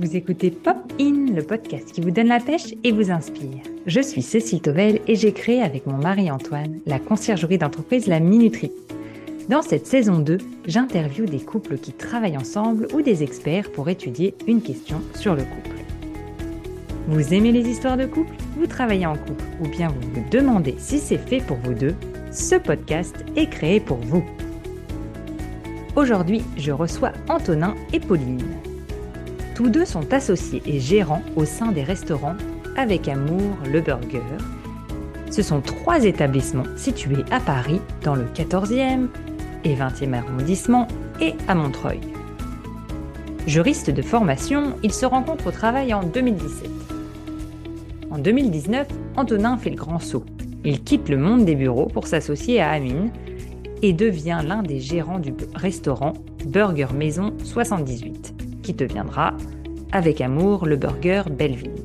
Vous 0.00 0.16
écoutez 0.16 0.50
Pop 0.50 0.78
In, 0.98 1.26
le 1.34 1.42
podcast 1.42 1.92
qui 1.92 2.00
vous 2.00 2.10
donne 2.10 2.28
la 2.28 2.40
pêche 2.40 2.74
et 2.84 2.90
vous 2.90 3.10
inspire. 3.10 3.60
Je 3.84 4.00
suis 4.00 4.22
Cécile 4.22 4.62
Tovel 4.62 4.98
et 5.06 5.14
j'ai 5.14 5.32
créé 5.32 5.60
avec 5.60 5.86
mon 5.86 5.98
mari 5.98 6.30
Antoine 6.30 6.78
la 6.86 6.98
conciergerie 6.98 7.58
d'entreprise 7.58 8.06
La 8.06 8.18
Minuterie. 8.18 8.72
Dans 9.50 9.60
cette 9.60 9.86
saison 9.86 10.18
2, 10.18 10.38
j'interviewe 10.66 11.26
des 11.26 11.40
couples 11.40 11.76
qui 11.76 11.92
travaillent 11.92 12.38
ensemble 12.38 12.88
ou 12.94 13.02
des 13.02 13.22
experts 13.22 13.70
pour 13.72 13.90
étudier 13.90 14.34
une 14.46 14.62
question 14.62 15.02
sur 15.16 15.34
le 15.34 15.42
couple. 15.42 15.76
Vous 17.08 17.34
aimez 17.34 17.52
les 17.52 17.68
histoires 17.68 17.98
de 17.98 18.06
couple? 18.06 18.32
Vous 18.56 18.66
travaillez 18.66 19.04
en 19.04 19.18
couple 19.18 19.44
ou 19.60 19.68
bien 19.68 19.88
vous 19.88 20.14
vous 20.14 20.24
demandez 20.30 20.76
si 20.78 20.98
c'est 20.98 21.18
fait 21.18 21.44
pour 21.46 21.58
vous 21.58 21.74
deux? 21.74 21.94
Ce 22.32 22.54
podcast 22.54 23.16
est 23.36 23.50
créé 23.50 23.80
pour 23.80 23.98
vous. 23.98 24.24
Aujourd'hui, 25.94 26.40
je 26.56 26.72
reçois 26.72 27.12
Antonin 27.28 27.74
et 27.92 28.00
Pauline. 28.00 28.40
Tous 29.54 29.68
deux 29.68 29.84
sont 29.84 30.12
associés 30.12 30.62
et 30.66 30.80
gérants 30.80 31.22
au 31.36 31.44
sein 31.44 31.72
des 31.72 31.82
restaurants 31.82 32.36
Avec 32.76 33.08
Amour 33.08 33.56
Le 33.70 33.80
Burger. 33.80 34.22
Ce 35.30 35.42
sont 35.42 35.60
trois 35.60 36.04
établissements 36.04 36.64
situés 36.76 37.24
à 37.30 37.40
Paris, 37.40 37.80
dans 38.02 38.14
le 38.14 38.24
14e 38.24 39.08
et 39.64 39.74
20e 39.74 40.14
arrondissement 40.14 40.88
et 41.20 41.34
à 41.48 41.54
Montreuil. 41.54 42.00
Juristes 43.46 43.90
de 43.90 44.02
formation, 44.02 44.74
ils 44.82 44.92
se 44.92 45.06
rencontrent 45.06 45.48
au 45.48 45.52
travail 45.52 45.94
en 45.94 46.02
2017. 46.02 46.70
En 48.10 48.18
2019, 48.18 48.86
Antonin 49.16 49.56
fait 49.56 49.70
le 49.70 49.76
grand 49.76 49.98
saut. 49.98 50.24
Il 50.64 50.82
quitte 50.82 51.08
le 51.08 51.16
monde 51.16 51.44
des 51.44 51.54
bureaux 51.54 51.86
pour 51.86 52.06
s'associer 52.06 52.60
à 52.60 52.70
Amine 52.70 53.10
et 53.82 53.92
devient 53.92 54.40
l'un 54.46 54.62
des 54.62 54.78
gérants 54.80 55.18
du 55.18 55.32
restaurant 55.54 56.14
Burger 56.44 56.88
Maison 56.94 57.32
78 57.44 58.39
deviendra, 58.72 59.34
avec 59.92 60.20
amour, 60.20 60.66
le 60.66 60.76
burger 60.76 61.22
Belleville. 61.30 61.84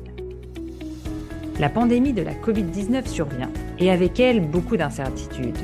La 1.58 1.68
pandémie 1.68 2.12
de 2.12 2.22
la 2.22 2.34
Covid-19 2.34 3.06
survient, 3.06 3.50
et 3.78 3.90
avec 3.90 4.20
elle 4.20 4.40
beaucoup 4.40 4.76
d'incertitudes. 4.76 5.58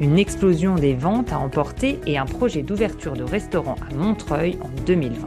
Une 0.00 0.18
explosion 0.18 0.76
des 0.76 0.94
ventes 0.94 1.32
à 1.32 1.38
emporter 1.38 1.98
et 2.06 2.18
un 2.18 2.24
projet 2.24 2.62
d'ouverture 2.62 3.14
de 3.14 3.24
restaurant 3.24 3.76
à 3.90 3.94
Montreuil 3.94 4.56
en 4.62 4.70
2020. 4.86 5.26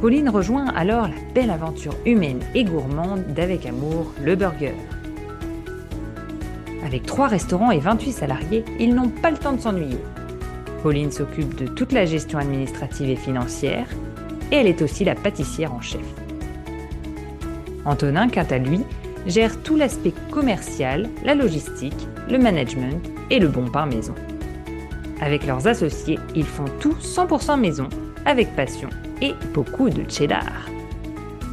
Pauline 0.00 0.28
rejoint 0.30 0.66
alors 0.74 1.08
la 1.08 1.32
belle 1.34 1.50
aventure 1.50 1.94
humaine 2.04 2.40
et 2.54 2.64
gourmande 2.64 3.22
d'Avec 3.34 3.66
Amour, 3.66 4.12
le 4.24 4.34
burger. 4.34 4.74
Avec 6.84 7.06
trois 7.06 7.28
restaurants 7.28 7.70
et 7.70 7.78
28 7.78 8.12
salariés, 8.12 8.64
ils 8.80 8.94
n'ont 8.94 9.10
pas 9.10 9.30
le 9.30 9.36
temps 9.36 9.52
de 9.52 9.60
s'ennuyer. 9.60 9.98
Pauline 10.82 11.12
s'occupe 11.12 11.54
de 11.54 11.66
toute 11.66 11.92
la 11.92 12.04
gestion 12.04 12.38
administrative 12.38 13.08
et 13.08 13.16
financière, 13.16 13.86
et 14.50 14.56
elle 14.56 14.66
est 14.66 14.82
aussi 14.82 15.04
la 15.04 15.14
pâtissière 15.14 15.72
en 15.72 15.80
chef. 15.80 16.00
Antonin, 17.84 18.28
quant 18.28 18.46
à 18.50 18.58
lui, 18.58 18.80
gère 19.26 19.62
tout 19.62 19.76
l'aspect 19.76 20.12
commercial, 20.30 21.08
la 21.24 21.34
logistique, 21.34 22.08
le 22.28 22.38
management 22.38 23.00
et 23.30 23.38
le 23.38 23.48
bon 23.48 23.70
pain 23.70 23.86
maison. 23.86 24.14
Avec 25.20 25.46
leurs 25.46 25.68
associés, 25.68 26.18
ils 26.34 26.44
font 26.44 26.64
tout 26.80 26.94
100% 26.94 27.60
maison, 27.60 27.88
avec 28.24 28.54
passion 28.56 28.88
et 29.20 29.34
beaucoup 29.54 29.88
de 29.88 30.08
cheddar. 30.10 30.68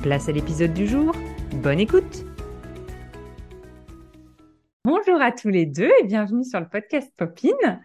Place 0.02 0.28
à 0.28 0.32
l'épisode 0.32 0.74
du 0.74 0.88
jour, 0.88 1.14
bonne 1.62 1.80
écoute 1.80 2.26
Bonjour 4.86 5.22
à 5.22 5.32
tous 5.32 5.50
les 5.50 5.66
deux 5.66 5.92
et 6.02 6.06
bienvenue 6.06 6.44
sur 6.44 6.60
le 6.60 6.68
podcast 6.68 7.12
Popine. 7.16 7.80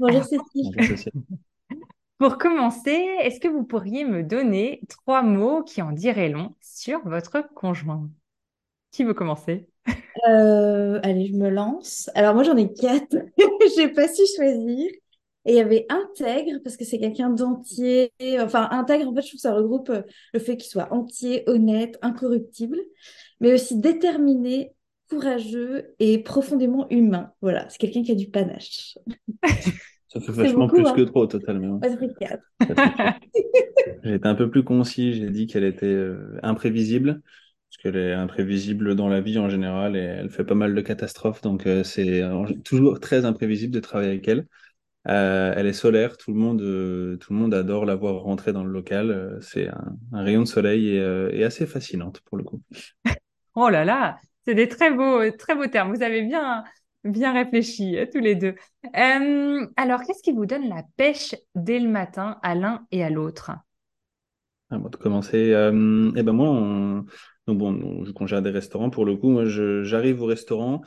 Bonjour 0.00 0.24
Cécile. 0.24 0.72
Pour 2.18 2.38
commencer, 2.38 3.06
est-ce 3.22 3.38
que 3.38 3.48
vous 3.48 3.64
pourriez 3.64 4.04
me 4.04 4.22
donner 4.22 4.80
trois 4.88 5.22
mots 5.22 5.62
qui 5.62 5.82
en 5.82 5.92
diraient 5.92 6.30
long 6.30 6.54
sur 6.62 7.06
votre 7.06 7.46
conjoint? 7.54 8.08
Qui 8.92 9.04
veut 9.04 9.12
commencer? 9.12 9.68
Euh, 10.26 11.00
Allez, 11.02 11.26
je 11.26 11.34
me 11.34 11.50
lance. 11.50 12.08
Alors 12.14 12.34
moi 12.34 12.44
j'en 12.44 12.56
ai 12.56 12.72
quatre. 12.72 13.14
J'ai 13.76 13.88
pas 13.88 14.08
su 14.08 14.22
choisir. 14.36 14.90
Et 15.44 15.52
il 15.52 15.56
y 15.56 15.60
avait 15.60 15.86
intègre 15.90 16.60
parce 16.64 16.78
que 16.78 16.84
c'est 16.86 16.98
quelqu'un 16.98 17.28
d'entier. 17.28 18.10
Enfin 18.40 18.68
intègre, 18.70 19.08
en 19.10 19.14
fait, 19.14 19.20
je 19.20 19.28
trouve 19.28 19.38
que 19.38 19.42
ça 19.42 19.54
regroupe 19.54 19.90
euh, 19.90 20.02
le 20.32 20.40
fait 20.40 20.56
qu'il 20.56 20.70
soit 20.70 20.90
entier, 20.94 21.44
honnête, 21.46 21.98
incorruptible, 22.00 22.78
mais 23.40 23.52
aussi 23.52 23.78
déterminé, 23.78 24.72
courageux 25.10 25.94
et 25.98 26.22
profondément 26.22 26.88
humain. 26.88 27.32
Voilà, 27.42 27.68
c'est 27.68 27.78
quelqu'un 27.78 28.02
qui 28.02 28.12
a 28.12 28.14
du 28.14 28.30
panache. 28.30 28.96
Ça 30.12 30.20
fait 30.20 30.32
vachement 30.32 30.66
plus 30.66 30.84
hein. 30.86 30.92
que 30.94 31.02
trop 31.02 31.22
au 31.22 31.26
total. 31.26 31.60
j'ai 34.02 34.14
été 34.14 34.26
un 34.26 34.34
peu 34.34 34.50
plus 34.50 34.64
concis. 34.64 35.12
J'ai 35.12 35.30
dit 35.30 35.46
qu'elle 35.46 35.62
était 35.62 35.86
euh, 35.86 36.36
imprévisible, 36.42 37.22
parce 37.70 37.76
qu'elle 37.80 37.96
est 37.96 38.12
imprévisible 38.12 38.96
dans 38.96 39.08
la 39.08 39.20
vie 39.20 39.38
en 39.38 39.48
général 39.48 39.96
et 39.96 40.00
elle 40.00 40.30
fait 40.30 40.44
pas 40.44 40.56
mal 40.56 40.74
de 40.74 40.80
catastrophes. 40.80 41.42
Donc 41.42 41.66
euh, 41.68 41.84
c'est 41.84 42.24
toujours 42.64 42.98
très 42.98 43.24
imprévisible 43.24 43.72
de 43.72 43.78
travailler 43.78 44.10
avec 44.10 44.26
elle. 44.26 44.46
Euh, 45.08 45.54
elle 45.56 45.66
est 45.66 45.72
solaire, 45.72 46.16
tout 46.16 46.32
le 46.32 46.38
monde, 46.38 46.58
tout 46.58 47.32
le 47.32 47.38
monde 47.38 47.54
adore 47.54 47.84
la 47.84 47.94
voir 47.94 48.16
rentrer 48.16 48.52
dans 48.52 48.64
le 48.64 48.72
local. 48.72 49.38
c'est 49.40 49.68
un, 49.68 49.96
rayon 50.12 50.42
de 50.42 50.48
soleil 50.48 50.88
et, 50.88 51.30
et, 51.32 51.44
assez 51.44 51.66
fascinante 51.66 52.20
pour 52.24 52.36
le 52.36 52.42
coup. 52.42 52.60
Oh 53.56 53.68
là 53.68 53.84
là, 53.84 54.20
c'est 54.46 54.54
des 54.54 54.68
très 54.68 54.92
beaux, 54.92 55.28
très 55.32 55.56
beaux 55.56 55.66
termes. 55.66 55.92
Vous 55.92 56.04
avez 56.04 56.22
bien, 56.22 56.62
Bien 57.04 57.32
réfléchi, 57.32 57.96
euh, 57.96 58.06
tous 58.12 58.20
les 58.20 58.34
deux. 58.34 58.54
Euh, 58.96 59.66
alors, 59.76 60.02
qu'est-ce 60.02 60.22
qui 60.22 60.32
vous 60.32 60.46
donne 60.46 60.68
la 60.68 60.84
pêche 60.96 61.34
dès 61.54 61.78
le 61.78 61.88
matin 61.88 62.38
à 62.42 62.54
l'un 62.54 62.86
et 62.92 63.02
à 63.02 63.08
l'autre? 63.08 63.52
Avant 64.68 64.88
de 64.88 64.96
commencer, 64.96 65.52
euh, 65.52 66.12
eh 66.14 66.22
ben 66.22 66.32
moi, 66.32 66.50
on... 66.50 67.04
Donc 67.46 67.58
bon, 67.58 68.04
je 68.04 68.12
congère 68.12 68.42
des 68.42 68.50
restaurants 68.50 68.90
pour 68.90 69.04
le 69.04 69.16
coup. 69.16 69.30
Moi, 69.30 69.44
j'arrive 69.46 70.22
au 70.22 70.26
restaurant 70.26 70.82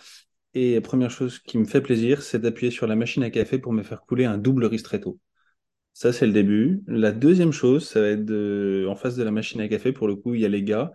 et 0.54 0.76
la 0.76 0.82
première 0.82 1.10
chose 1.10 1.40
qui 1.40 1.58
me 1.58 1.66
fait 1.66 1.82
plaisir, 1.82 2.22
c'est 2.22 2.40
d'appuyer 2.40 2.72
sur 2.72 2.86
la 2.88 2.96
machine 2.96 3.24
à 3.24 3.30
café 3.30 3.58
pour 3.58 3.74
me 3.74 3.84
faire 3.84 4.02
couler 4.02 4.26
un 4.26 4.38
double 4.38 4.66
ristretto. 4.66 5.20
Ça, 5.94 6.14
c'est 6.14 6.28
le 6.28 6.32
début. 6.32 6.84
La 6.88 7.12
deuxième 7.12 7.52
chose, 7.52 7.88
ça 7.88 8.02
va 8.02 8.08
être 8.10 8.24
de... 8.24 8.86
en 8.88 8.96
face 8.96 9.16
de 9.16 9.24
la 9.24 9.32
machine 9.32 9.60
à 9.62 9.68
café, 9.68 9.92
pour 9.92 10.08
le 10.08 10.16
coup, 10.16 10.36
il 10.36 10.42
y 10.42 10.46
a 10.46 10.50
les 10.50 10.64
gars 10.64 10.92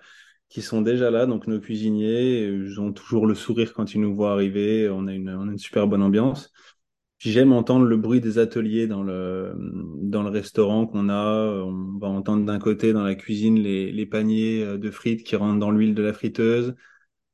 qui 0.48 0.62
sont 0.62 0.82
déjà 0.82 1.10
là. 1.10 1.26
Donc 1.26 1.46
nos 1.46 1.60
cuisiniers, 1.60 2.44
ils 2.46 2.80
ont 2.80 2.92
toujours 2.92 3.26
le 3.26 3.34
sourire 3.34 3.72
quand 3.74 3.94
ils 3.94 4.00
nous 4.00 4.14
voient 4.14 4.32
arriver. 4.32 4.88
On 4.88 5.06
a 5.06 5.12
une, 5.12 5.30
on 5.30 5.48
a 5.48 5.52
une 5.52 5.58
super 5.58 5.86
bonne 5.86 6.02
ambiance. 6.02 6.52
J'aime 7.18 7.52
entendre 7.52 7.84
le 7.84 7.96
bruit 7.96 8.20
des 8.20 8.38
ateliers 8.38 8.86
dans 8.86 9.02
le 9.02 9.52
dans 10.02 10.22
le 10.22 10.30
restaurant 10.30 10.86
qu'on 10.86 11.08
a. 11.08 11.64
On 11.64 11.98
va 11.98 12.06
entendre 12.08 12.46
d'un 12.46 12.60
côté 12.60 12.92
dans 12.92 13.02
la 13.02 13.16
cuisine 13.16 13.58
les, 13.58 13.90
les 13.90 14.06
paniers 14.06 14.62
euh, 14.62 14.78
de 14.78 14.90
frites 14.90 15.24
qui 15.24 15.34
rentrent 15.36 15.58
dans 15.58 15.72
l'huile 15.72 15.94
de 15.94 16.02
la 16.02 16.12
friteuse. 16.12 16.76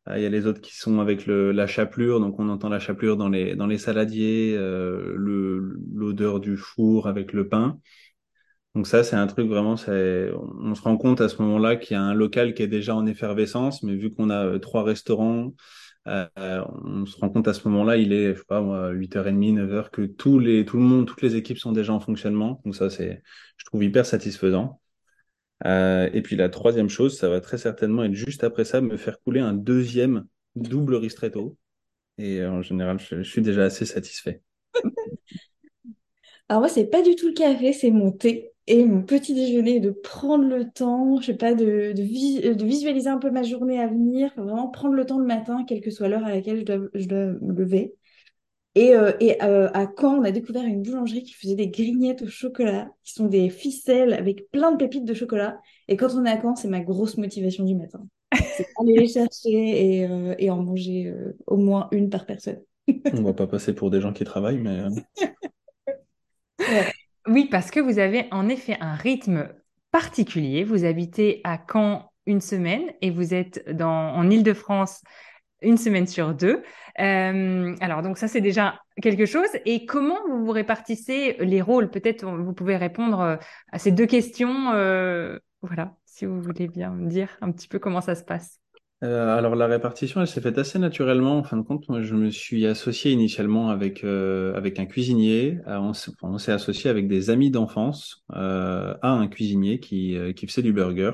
Euh, 0.09 0.19
il 0.19 0.23
y 0.23 0.27
a 0.27 0.31
les 0.31 0.47
autres 0.47 0.61
qui 0.61 0.75
sont 0.77 1.01
avec 1.01 1.27
le, 1.27 1.53
la 1.53 1.67
chapelure, 1.67 2.21
donc 2.21 2.39
on 2.39 2.49
entend 2.49 2.69
la 2.71 2.79
chapelure 2.79 3.17
dans 3.17 3.29
les 3.29 3.57
dans 3.57 3.67
les 3.67 3.79
saladiers, 3.79 4.55
euh, 4.57 5.15
l'odeur 5.19 6.41
du 6.41 6.57
four 6.57 7.07
avec 7.09 7.33
le 7.33 7.49
pain. 7.49 7.79
Donc 8.75 8.89
ça, 8.89 9.05
c'est 9.05 9.15
un 9.15 9.27
truc 9.29 9.49
vraiment, 9.49 9.75
on 9.75 10.75
se 10.75 10.83
rend 10.83 10.97
compte 10.97 11.21
à 11.21 11.29
ce 11.29 11.41
moment-là 11.43 11.77
qu'il 11.77 11.95
y 11.95 11.97
a 11.97 12.03
un 12.03 12.15
local 12.15 12.55
qui 12.55 12.63
est 12.65 12.67
déjà 12.69 12.97
en 12.97 13.07
effervescence, 13.07 13.83
mais 13.85 13.95
vu 13.95 14.13
qu'on 14.13 14.31
a 14.31 14.45
euh, 14.47 14.59
trois 14.59 14.83
restaurants, 14.83 15.53
euh, 16.09 16.27
on 16.85 17.07
se 17.07 17.17
rend 17.19 17.31
compte 17.31 17.47
à 17.47 17.55
ce 17.55 17.67
moment-là, 17.69 17.97
il 17.97 18.13
est, 18.13 18.35
je 18.35 18.41
sais 18.41 18.45
pas, 18.47 18.91
8h30, 18.93 19.55
9h, 19.55 19.91
que 19.91 20.03
tout 20.03 20.39
le 20.41 20.65
monde, 20.75 21.07
toutes 21.07 21.23
les 21.23 21.37
équipes 21.37 21.59
sont 21.59 21.73
déjà 21.73 21.93
en 21.93 22.01
fonctionnement. 22.01 22.61
Donc 22.65 22.75
ça, 22.75 22.89
je 22.89 23.65
trouve 23.65 23.85
hyper 23.85 24.05
satisfaisant. 24.05 24.81
Euh, 25.65 26.11
et 26.13 26.21
puis 26.21 26.37
la 26.37 26.49
troisième 26.49 26.89
chose, 26.89 27.17
ça 27.17 27.29
va 27.29 27.41
très 27.41 27.59
certainement 27.59 28.05
être 28.05 28.13
juste 28.15 28.45
après 28.45 28.65
ça, 28.65 28.81
me 28.81 28.97
faire 28.97 29.21
couler 29.21 29.41
un 29.41 29.55
deuxième 29.55 30.27
double 30.57 30.97
ristretto. 30.97 31.57
Et 32.19 32.45
en 32.45 32.61
général, 32.61 32.99
je, 32.99 33.23
je 33.23 33.31
suis 33.31 33.43
déjà 33.43 33.65
assez 33.65 33.87
satisfait. 33.87 34.43
Alors 36.49 36.61
moi, 36.61 36.69
c'est 36.69 36.87
pas 36.87 37.03
du 37.03 37.17
tout 37.17 37.29
le 37.29 37.35
café, 37.35 37.73
c'est 37.73 37.91
mon 37.91 38.11
thé. 38.13 38.54
Et 38.67 38.85
mon 38.85 39.03
petit 39.03 39.35
déjeuner, 39.35 39.79
de 39.79 39.91
prendre 39.91 40.45
le 40.45 40.71
temps, 40.71 41.21
je 41.21 41.27
sais 41.27 41.35
pas, 41.35 41.55
de, 41.55 41.93
de, 41.93 42.53
de, 42.53 42.65
visualiser 42.65 43.11
un 43.11 43.19
peu 43.19 43.31
ma 43.31 43.43
journée 43.43 43.79
à 43.79 43.87
venir, 43.89 44.33
vraiment 44.37 44.69
prendre 44.69 44.95
le 44.95 45.05
temps 45.05 45.19
le 45.19 45.27
matin, 45.27 45.65
quelle 45.69 45.83
que 45.83 45.91
soit 45.91 46.09
l'heure 46.09 46.25
à 46.25 46.31
laquelle 46.31 46.61
je 46.61 46.65
dois, 46.65 46.89
je 46.95 47.07
dois 47.07 47.27
me 47.27 47.53
lever. 47.53 47.95
Et, 48.75 48.95
euh, 48.97 49.13
et 49.21 49.41
euh, 49.43 49.69
à 49.75 49.87
Caen, 49.87 50.19
on 50.19 50.25
a 50.25 50.31
découvert 50.31 50.65
une 50.65 50.83
boulangerie 50.83 51.23
qui 51.23 51.35
faisait 51.35 51.55
des 51.55 51.69
grignettes 51.69 52.23
au 52.23 52.27
chocolat, 52.27 52.91
qui 53.05 53.13
sont 53.13 53.27
des 53.27 53.51
ficelles 53.51 54.15
avec 54.15 54.51
plein 54.51 54.73
de 54.73 54.79
pépites 54.79 55.05
de 55.05 55.15
chocolat. 55.15 55.61
Et 55.87 55.97
quand 55.97 56.15
on 56.15 56.25
est 56.25 56.31
à 56.31 56.41
Caen, 56.41 56.57
c'est 56.57 56.69
ma 56.69 56.81
grosse 56.81 57.19
motivation 57.19 57.65
du 57.65 57.75
matin. 57.75 58.05
C'est 58.57 58.67
aller 58.81 58.95
les 58.95 59.09
chercher 59.09 59.99
et, 59.99 60.07
euh, 60.07 60.35
et 60.39 60.51
en 60.51 60.63
manger 60.63 61.15
au 61.47 61.57
moins 61.57 61.89
une 61.93 62.09
par 62.09 62.25
personne. 62.25 62.63
on 63.13 63.23
va 63.23 63.35
pas 63.35 63.47
passer 63.47 63.75
pour 63.75 63.91
des 63.91 64.01
gens 64.01 64.13
qui 64.13 64.25
travaillent, 64.25 64.59
mais... 64.59 64.81
ouais. 66.59 66.93
Oui, 67.27 67.49
parce 67.51 67.71
que 67.71 67.81
vous 67.81 67.99
avez 67.99 68.27
en 68.33 68.49
effet 68.49 68.77
un 68.81 68.95
rythme 68.95 69.49
particulier. 69.91 70.65
Vous 70.65 70.85
habitez 70.85 71.41
à 71.45 71.59
Caen 71.71 72.11
une 72.27 72.41
semaine 72.41 72.83
et 73.01 73.11
vous 73.11 73.35
êtes 73.35 73.69
dans, 73.71 74.15
en 74.15 74.29
Île-de-France 74.31 75.03
une 75.63 75.79
semaine 75.79 76.07
sur 76.07 76.35
deux. 76.35 76.63
Euh, 77.01 77.75
alors, 77.81 78.03
donc 78.03 78.19
ça, 78.19 78.29
c'est 78.29 78.43
déjà 78.43 78.79
quelque 79.01 79.25
chose. 79.25 79.49
Et 79.65 79.87
comment 79.87 80.19
vous 80.29 80.45
vous 80.45 80.53
répartissez 80.53 81.37
les 81.41 81.63
rôles? 81.63 81.91
Peut-être 81.91 82.27
vous 82.27 82.53
pouvez 82.53 82.77
répondre 82.77 83.21
euh, 83.21 83.37
à 83.73 83.79
ces 83.79 83.91
deux 83.91 84.07
questions. 84.07 84.73
Euh, 84.73 85.39
Voilà, 85.63 85.97
si 86.05 86.27
vous 86.27 86.43
voulez 86.43 86.69
bien 86.69 86.91
me 86.91 87.09
dire 87.09 87.39
un 87.41 87.51
petit 87.51 87.69
peu 87.69 87.79
comment 87.79 88.03
ça 88.03 88.15
se 88.15 88.23
passe. 88.25 88.61
Euh, 89.05 89.37
alors 89.37 89.55
la 89.55 89.67
répartition, 89.67 90.23
elle 90.23 90.27
s'est 90.27 90.41
faite 90.41 90.57
assez 90.57 90.79
naturellement. 90.79 91.39
En 91.39 91.43
fin 91.43 91.59
de 91.59 91.63
compte, 91.63 91.89
moi, 91.91 92.03
je 92.03 92.15
me 92.15 92.31
suis 92.31 92.67
associé 92.67 93.13
initialement 93.13 93.69
avec 93.69 94.03
euh, 94.03 94.59
un 94.79 94.87
cuisinier. 94.87 95.59
Euh, 95.67 95.93
on 96.23 96.39
s'est 96.39 96.53
associé 96.53 96.89
avec 96.89 97.07
des 97.07 97.29
amis 97.29 97.51
d'enfance 97.51 98.25
à 98.31 98.99
un 99.03 99.29
cuisinier 99.29 99.79
qui 99.79 100.17
faisait 100.49 100.63
du 100.63 100.73
burger. 100.73 101.13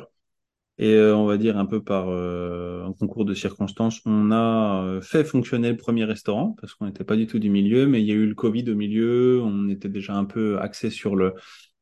Et 0.78 0.98
on 0.98 1.26
va 1.26 1.36
dire 1.36 1.58
un 1.58 1.66
peu 1.66 1.82
par 1.82 2.08
un 2.08 2.92
concours 2.98 3.26
de 3.26 3.34
circonstances, 3.34 4.00
on 4.06 4.32
a 4.32 5.00
fait 5.02 5.24
fonctionner 5.24 5.70
le 5.70 5.76
premier 5.76 6.04
restaurant 6.04 6.56
parce 6.58 6.74
qu'on 6.74 6.86
n'était 6.86 7.04
pas 7.04 7.16
du 7.16 7.26
tout 7.26 7.38
du 7.38 7.50
milieu, 7.50 7.86
mais 7.86 8.00
il 8.00 8.06
y 8.06 8.12
a 8.12 8.14
eu 8.14 8.26
le 8.26 8.34
Covid 8.34 8.70
au 8.70 8.74
milieu. 8.76 9.42
On 9.42 9.68
était 9.68 9.90
déjà 9.90 10.14
un 10.14 10.24
peu 10.24 10.58
axé 10.58 10.88
sur 10.88 11.16
le 11.16 11.34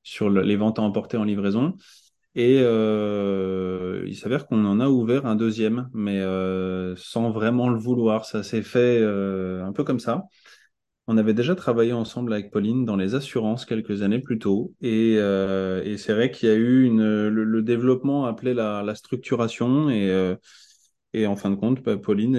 sur 0.02 0.30
le, 0.30 0.42
les 0.42 0.56
ventes 0.56 0.78
à 0.78 0.82
emporter 0.82 1.16
en 1.16 1.24
livraison. 1.24 1.74
Et 2.38 2.60
euh, 2.62 4.04
il 4.06 4.14
s'avère 4.16 4.46
qu'on 4.46 4.64
en 4.64 4.78
a 4.78 4.88
ouvert 4.88 5.26
un 5.26 5.34
deuxième, 5.34 5.90
mais 5.92 6.20
euh, 6.20 6.94
sans 6.94 7.32
vraiment 7.32 7.68
le 7.68 7.76
vouloir. 7.76 8.24
Ça 8.26 8.44
s'est 8.44 8.62
fait 8.62 9.00
euh, 9.00 9.64
un 9.64 9.72
peu 9.72 9.82
comme 9.82 9.98
ça. 9.98 10.22
On 11.08 11.16
avait 11.18 11.34
déjà 11.34 11.56
travaillé 11.56 11.92
ensemble 11.92 12.32
avec 12.32 12.52
Pauline 12.52 12.84
dans 12.84 12.94
les 12.94 13.16
assurances 13.16 13.64
quelques 13.64 14.02
années 14.02 14.20
plus 14.20 14.38
tôt. 14.38 14.72
Et, 14.82 15.16
c'est 15.98 16.12
vrai 16.12 16.30
qu'il 16.30 16.48
y 16.48 16.52
a 16.52 16.54
eu 16.54 16.88
le, 16.88 17.62
développement 17.62 18.26
appelé 18.26 18.54
la, 18.54 18.94
structuration. 18.94 19.90
Et, 19.90 21.26
en 21.26 21.34
fin 21.34 21.50
de 21.50 21.56
compte, 21.56 21.82
bah, 21.82 21.96
Pauline, 21.96 22.36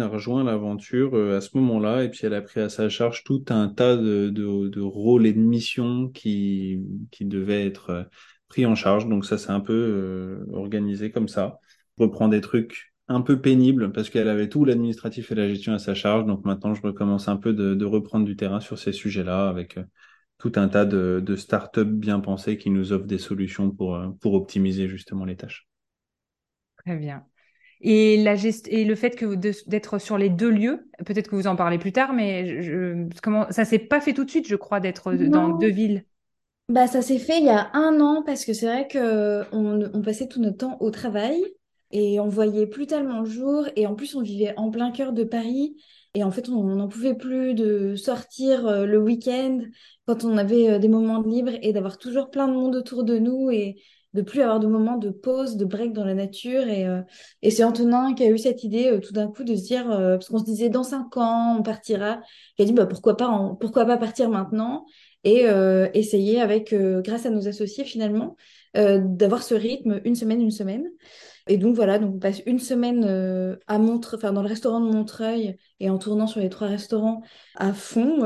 a 0.00 0.08
rejoint 0.08 0.42
l'aventure 0.42 1.14
à 1.34 1.42
ce 1.42 1.50
moment-là. 1.58 2.04
Et 2.04 2.08
puis 2.08 2.20
elle 2.22 2.34
a 2.34 2.40
pris 2.40 2.60
à 2.60 2.70
sa 2.70 2.88
charge 2.88 3.24
tout 3.24 3.44
un 3.50 3.68
tas 3.68 3.96
de, 3.98 4.80
rôles 4.80 5.26
et 5.26 5.34
de 5.34 5.40
missions 5.40 6.08
qui 6.08 6.80
devaient 7.20 7.66
être 7.66 8.08
pris 8.48 8.66
en 8.66 8.74
charge. 8.74 9.08
Donc 9.08 9.24
ça, 9.24 9.38
c'est 9.38 9.50
un 9.50 9.60
peu 9.60 9.72
euh, 9.72 10.46
organisé 10.52 11.10
comme 11.10 11.28
ça. 11.28 11.58
Je 11.98 12.02
reprends 12.02 12.28
des 12.28 12.40
trucs 12.40 12.92
un 13.08 13.20
peu 13.20 13.40
pénibles 13.40 13.92
parce 13.92 14.10
qu'elle 14.10 14.28
avait 14.28 14.48
tout 14.48 14.64
l'administratif 14.64 15.30
et 15.30 15.34
la 15.34 15.48
gestion 15.48 15.74
à 15.74 15.78
sa 15.78 15.94
charge. 15.94 16.24
Donc 16.26 16.44
maintenant, 16.44 16.74
je 16.74 16.82
recommence 16.82 17.28
un 17.28 17.36
peu 17.36 17.52
de, 17.52 17.74
de 17.74 17.84
reprendre 17.84 18.24
du 18.24 18.36
terrain 18.36 18.60
sur 18.60 18.78
ces 18.78 18.92
sujets-là 18.92 19.48
avec 19.48 19.76
euh, 19.76 19.84
tout 20.38 20.52
un 20.56 20.68
tas 20.68 20.84
de, 20.84 21.22
de 21.24 21.36
startups 21.36 21.84
bien 21.84 22.20
pensées 22.20 22.56
qui 22.56 22.70
nous 22.70 22.92
offrent 22.92 23.06
des 23.06 23.18
solutions 23.18 23.70
pour, 23.70 23.96
euh, 23.96 24.08
pour 24.20 24.34
optimiser 24.34 24.88
justement 24.88 25.24
les 25.24 25.36
tâches. 25.36 25.68
Très 26.84 26.96
bien. 26.96 27.24
Et, 27.80 28.22
la 28.22 28.34
gest 28.34 28.66
et 28.68 28.84
le 28.84 28.94
fait 28.94 29.14
que 29.14 29.34
d'être 29.68 29.98
sur 29.98 30.16
les 30.16 30.30
deux 30.30 30.50
lieux, 30.50 30.88
peut-être 31.04 31.28
que 31.28 31.36
vous 31.36 31.46
en 31.46 31.56
parlez 31.56 31.78
plus 31.78 31.92
tard, 31.92 32.14
mais 32.14 32.62
je, 32.62 33.06
comment 33.22 33.46
ça 33.50 33.64
s'est 33.64 33.78
pas 33.78 34.00
fait 34.00 34.14
tout 34.14 34.24
de 34.24 34.30
suite, 34.30 34.48
je 34.48 34.56
crois, 34.56 34.80
d'être 34.80 35.12
dans 35.12 35.58
deux 35.58 35.70
villes? 35.70 36.04
Bah, 36.70 36.86
ça 36.86 37.02
s'est 37.02 37.18
fait 37.18 37.38
il 37.40 37.44
y 37.44 37.50
a 37.50 37.70
un 37.74 38.00
an 38.00 38.22
parce 38.24 38.44
que 38.46 38.54
c'est 38.54 38.66
vrai 38.66 38.88
que 38.88 39.44
on, 39.52 40.00
passait 40.02 40.28
tout 40.28 40.40
notre 40.40 40.56
temps 40.56 40.78
au 40.80 40.90
travail 40.90 41.44
et 41.90 42.18
on 42.20 42.28
voyait 42.28 42.66
plus 42.66 42.86
tellement 42.86 43.20
le 43.20 43.28
jour 43.28 43.66
et 43.76 43.86
en 43.86 43.94
plus 43.94 44.14
on 44.14 44.22
vivait 44.22 44.54
en 44.56 44.70
plein 44.70 44.90
cœur 44.90 45.12
de 45.12 45.24
Paris 45.24 45.76
et 46.14 46.24
en 46.24 46.30
fait 46.30 46.48
on 46.48 46.64
n'en 46.64 46.88
pouvait 46.88 47.14
plus 47.14 47.52
de 47.54 47.96
sortir 47.96 48.66
euh, 48.66 48.86
le 48.86 48.98
week-end 48.98 49.60
quand 50.06 50.24
on 50.24 50.38
avait 50.38 50.70
euh, 50.70 50.78
des 50.78 50.88
moments 50.88 51.18
de 51.20 51.28
libre 51.28 51.52
et 51.60 51.74
d'avoir 51.74 51.98
toujours 51.98 52.30
plein 52.30 52.48
de 52.48 52.54
monde 52.54 52.76
autour 52.76 53.04
de 53.04 53.18
nous 53.18 53.50
et 53.50 53.76
de 54.14 54.22
plus 54.22 54.40
avoir 54.40 54.58
de 54.58 54.66
moments 54.66 54.96
de 54.96 55.10
pause, 55.10 55.56
de 55.56 55.64
break 55.66 55.92
dans 55.92 56.04
la 56.04 56.14
nature 56.14 56.66
et, 56.66 56.86
euh, 56.86 57.02
et 57.42 57.50
c'est 57.50 57.64
Antonin 57.64 58.14
qui 58.14 58.24
a 58.24 58.30
eu 58.30 58.38
cette 58.38 58.64
idée 58.64 58.98
tout 59.02 59.12
d'un 59.12 59.28
coup 59.28 59.44
de 59.44 59.54
se 59.54 59.62
dire 59.64 59.86
parce 59.88 60.28
qu'on 60.28 60.38
se 60.38 60.44
disait 60.44 60.70
dans 60.70 60.84
cinq 60.84 61.18
ans 61.18 61.56
on 61.58 61.62
partira, 61.62 62.20
il 62.58 62.62
a 62.62 62.64
dit 62.64 62.72
bah 62.72 62.86
pourquoi 62.86 63.18
pas 63.18 63.54
pourquoi 63.60 63.84
pas 63.84 63.98
partir 63.98 64.30
maintenant? 64.30 64.86
Et 65.24 65.46
euh, 65.48 65.88
essayer 65.94 66.40
avec, 66.40 66.72
euh, 66.72 67.00
grâce 67.02 67.26
à 67.26 67.30
nos 67.30 67.48
associés 67.48 67.84
finalement, 67.84 68.36
euh, 68.76 69.00
d'avoir 69.02 69.42
ce 69.42 69.54
rythme 69.54 70.00
une 70.04 70.14
semaine, 70.14 70.40
une 70.40 70.50
semaine. 70.50 70.84
Et 71.46 71.58
donc 71.58 71.74
voilà, 71.74 71.98
donc 71.98 72.14
on 72.14 72.18
passe 72.18 72.42
une 72.46 72.58
semaine 72.58 73.04
à 73.66 73.78
Montre, 73.78 74.16
dans 74.16 74.40
le 74.40 74.48
restaurant 74.48 74.80
de 74.80 74.90
Montreuil 74.90 75.58
et 75.78 75.90
en 75.90 75.98
tournant 75.98 76.26
sur 76.26 76.40
les 76.40 76.48
trois 76.48 76.68
restaurants 76.68 77.20
à 77.56 77.74
fond, 77.74 78.20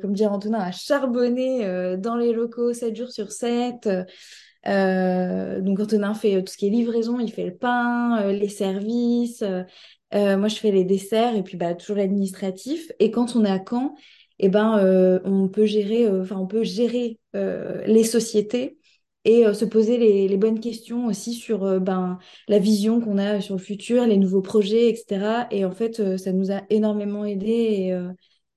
comme 0.00 0.12
dit 0.12 0.24
Antonin, 0.24 0.60
à 0.60 0.70
charbonner 0.70 1.96
dans 1.98 2.14
les 2.14 2.32
locaux 2.32 2.72
7 2.72 2.94
jours 2.94 3.10
sur 3.10 3.32
7. 3.32 3.88
donc 4.64 5.80
Antonin 5.80 6.14
fait 6.14 6.40
tout 6.44 6.52
ce 6.52 6.56
qui 6.56 6.68
est 6.68 6.70
livraison, 6.70 7.18
il 7.18 7.32
fait 7.32 7.46
le 7.46 7.56
pain, 7.56 8.30
les 8.30 8.48
services. 8.48 9.42
moi 10.12 10.46
je 10.46 10.54
fais 10.54 10.70
les 10.70 10.84
desserts 10.84 11.34
et 11.34 11.42
puis 11.42 11.56
bah 11.56 11.74
toujours 11.74 11.96
l'administratif. 11.96 12.92
Et 13.00 13.10
quand 13.10 13.34
on 13.34 13.44
est 13.44 13.50
à 13.50 13.58
Caen, 13.68 13.96
eh 14.42 14.48
ben, 14.48 14.76
euh, 14.78 15.20
on 15.24 15.48
peut 15.48 15.66
gérer, 15.66 16.04
euh, 16.04 16.22
enfin, 16.22 16.36
on 16.36 16.48
peut 16.48 16.64
gérer 16.64 17.20
euh, 17.36 17.80
les 17.86 18.02
sociétés 18.02 18.76
et 19.24 19.44
se 19.54 19.64
poser 19.64 19.98
les, 19.98 20.36
bonnes 20.36 20.58
questions 20.58 21.06
aussi 21.06 21.34
sur 21.34 21.80
ben, 21.80 22.18
la 22.48 22.58
vision 22.58 23.00
qu'on 23.00 23.18
a 23.18 23.40
sur 23.40 23.54
le 23.54 23.60
futur, 23.60 24.04
les 24.04 24.16
nouveaux 24.16 24.42
projets, 24.42 24.88
etc. 24.88 25.46
Et 25.52 25.64
en 25.64 25.70
fait, 25.70 26.16
ça 26.16 26.32
nous 26.32 26.50
a 26.50 26.62
énormément 26.70 27.24
aidé. 27.24 27.96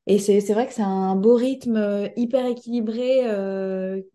Et, 0.07 0.17
c'est, 0.17 0.41
vrai 0.53 0.65
que 0.65 0.73
c'est 0.73 0.81
un 0.81 1.15
beau 1.15 1.35
rythme 1.35 2.09
hyper 2.15 2.47
équilibré 2.47 3.27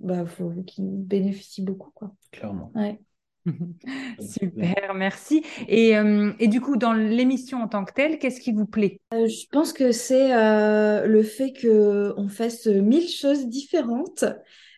bah, 0.00 0.24
qui 0.66 0.82
bénéficie 0.82 1.62
beaucoup. 1.62 1.92
Quoi. 1.94 2.10
Clairement. 2.32 2.72
Ouais. 2.74 2.98
Super, 4.20 4.94
merci. 4.94 5.42
Et, 5.68 5.96
euh, 5.96 6.32
et, 6.38 6.48
du 6.48 6.60
coup, 6.60 6.76
dans 6.76 6.92
l'émission 6.92 7.62
en 7.62 7.68
tant 7.68 7.84
que 7.84 7.92
telle, 7.92 8.18
qu'est-ce 8.18 8.40
qui 8.40 8.52
vous 8.52 8.66
plaît? 8.66 9.00
Euh, 9.14 9.26
Je 9.26 9.46
pense 9.50 9.72
que 9.72 9.92
c'est 9.92 10.34
euh, 10.34 11.06
le 11.06 11.22
fait 11.22 11.52
qu'on 11.52 12.28
fasse 12.28 12.66
mille 12.66 13.08
choses 13.08 13.46
différentes. 13.46 14.24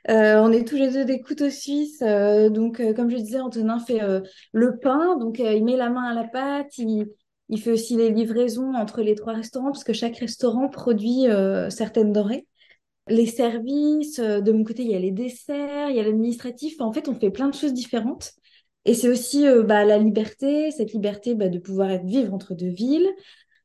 on 0.09 0.53
est 0.53 0.67
tous 0.67 0.77
les 0.77 0.91
deux 0.91 1.05
des 1.05 1.21
couteaux 1.21 1.51
suisses. 1.51 2.01
donc, 2.01 2.83
comme 2.95 3.11
je 3.11 3.17
disais, 3.17 3.41
Antonin 3.41 3.79
fait 3.79 4.01
le 4.53 4.79
pain. 4.79 5.17
Donc, 5.19 5.39
il 5.39 5.65
met 5.65 5.77
la 5.77 5.91
main 5.91 6.05
à 6.05 6.15
la 6.15 6.25
pâte. 6.25 6.79
Il, 6.79 7.07
il, 7.49 7.61
fait 7.61 7.73
aussi 7.73 7.97
les 7.97 8.11
livraisons 8.11 8.75
entre 8.75 9.03
les 9.03 9.15
trois 9.15 9.33
restaurants, 9.35 9.73
parce 9.73 9.85
que 9.85 9.93
chaque 9.93 10.17
restaurant 10.19 10.69
produit 10.69 11.27
certaines 11.69 12.13
denrées 12.13 12.47
les 13.09 13.27
services, 13.27 14.21
de 14.21 14.53
mon 14.53 14.63
côté, 14.63 14.85
il 14.85 14.91
y 14.93 14.95
a 14.95 14.99
les 15.01 15.11
desserts, 15.11 15.91
il 15.91 15.97
y 15.97 15.99
a 15.99 16.05
l'administratif. 16.05 16.81
En 16.81 16.93
fait, 16.93 17.09
on 17.09 17.15
fait 17.19 17.31
plein 17.31 17.49
de 17.49 17.55
choses 17.55 17.75
différentes. 17.75 18.33
Et 18.85 18.95
c'est 18.95 19.09
aussi 19.09 19.47
euh, 19.47 19.63
bah, 19.63 19.85
la 19.85 19.99
liberté, 19.99 20.71
cette 20.73 20.93
liberté 20.93 21.35
bah, 21.35 21.49
de 21.49 21.59
pouvoir 21.59 21.91
être, 21.91 22.05
vivre 22.05 22.35
entre 22.35 22.55
deux 22.55 22.69
villes, 22.69 23.09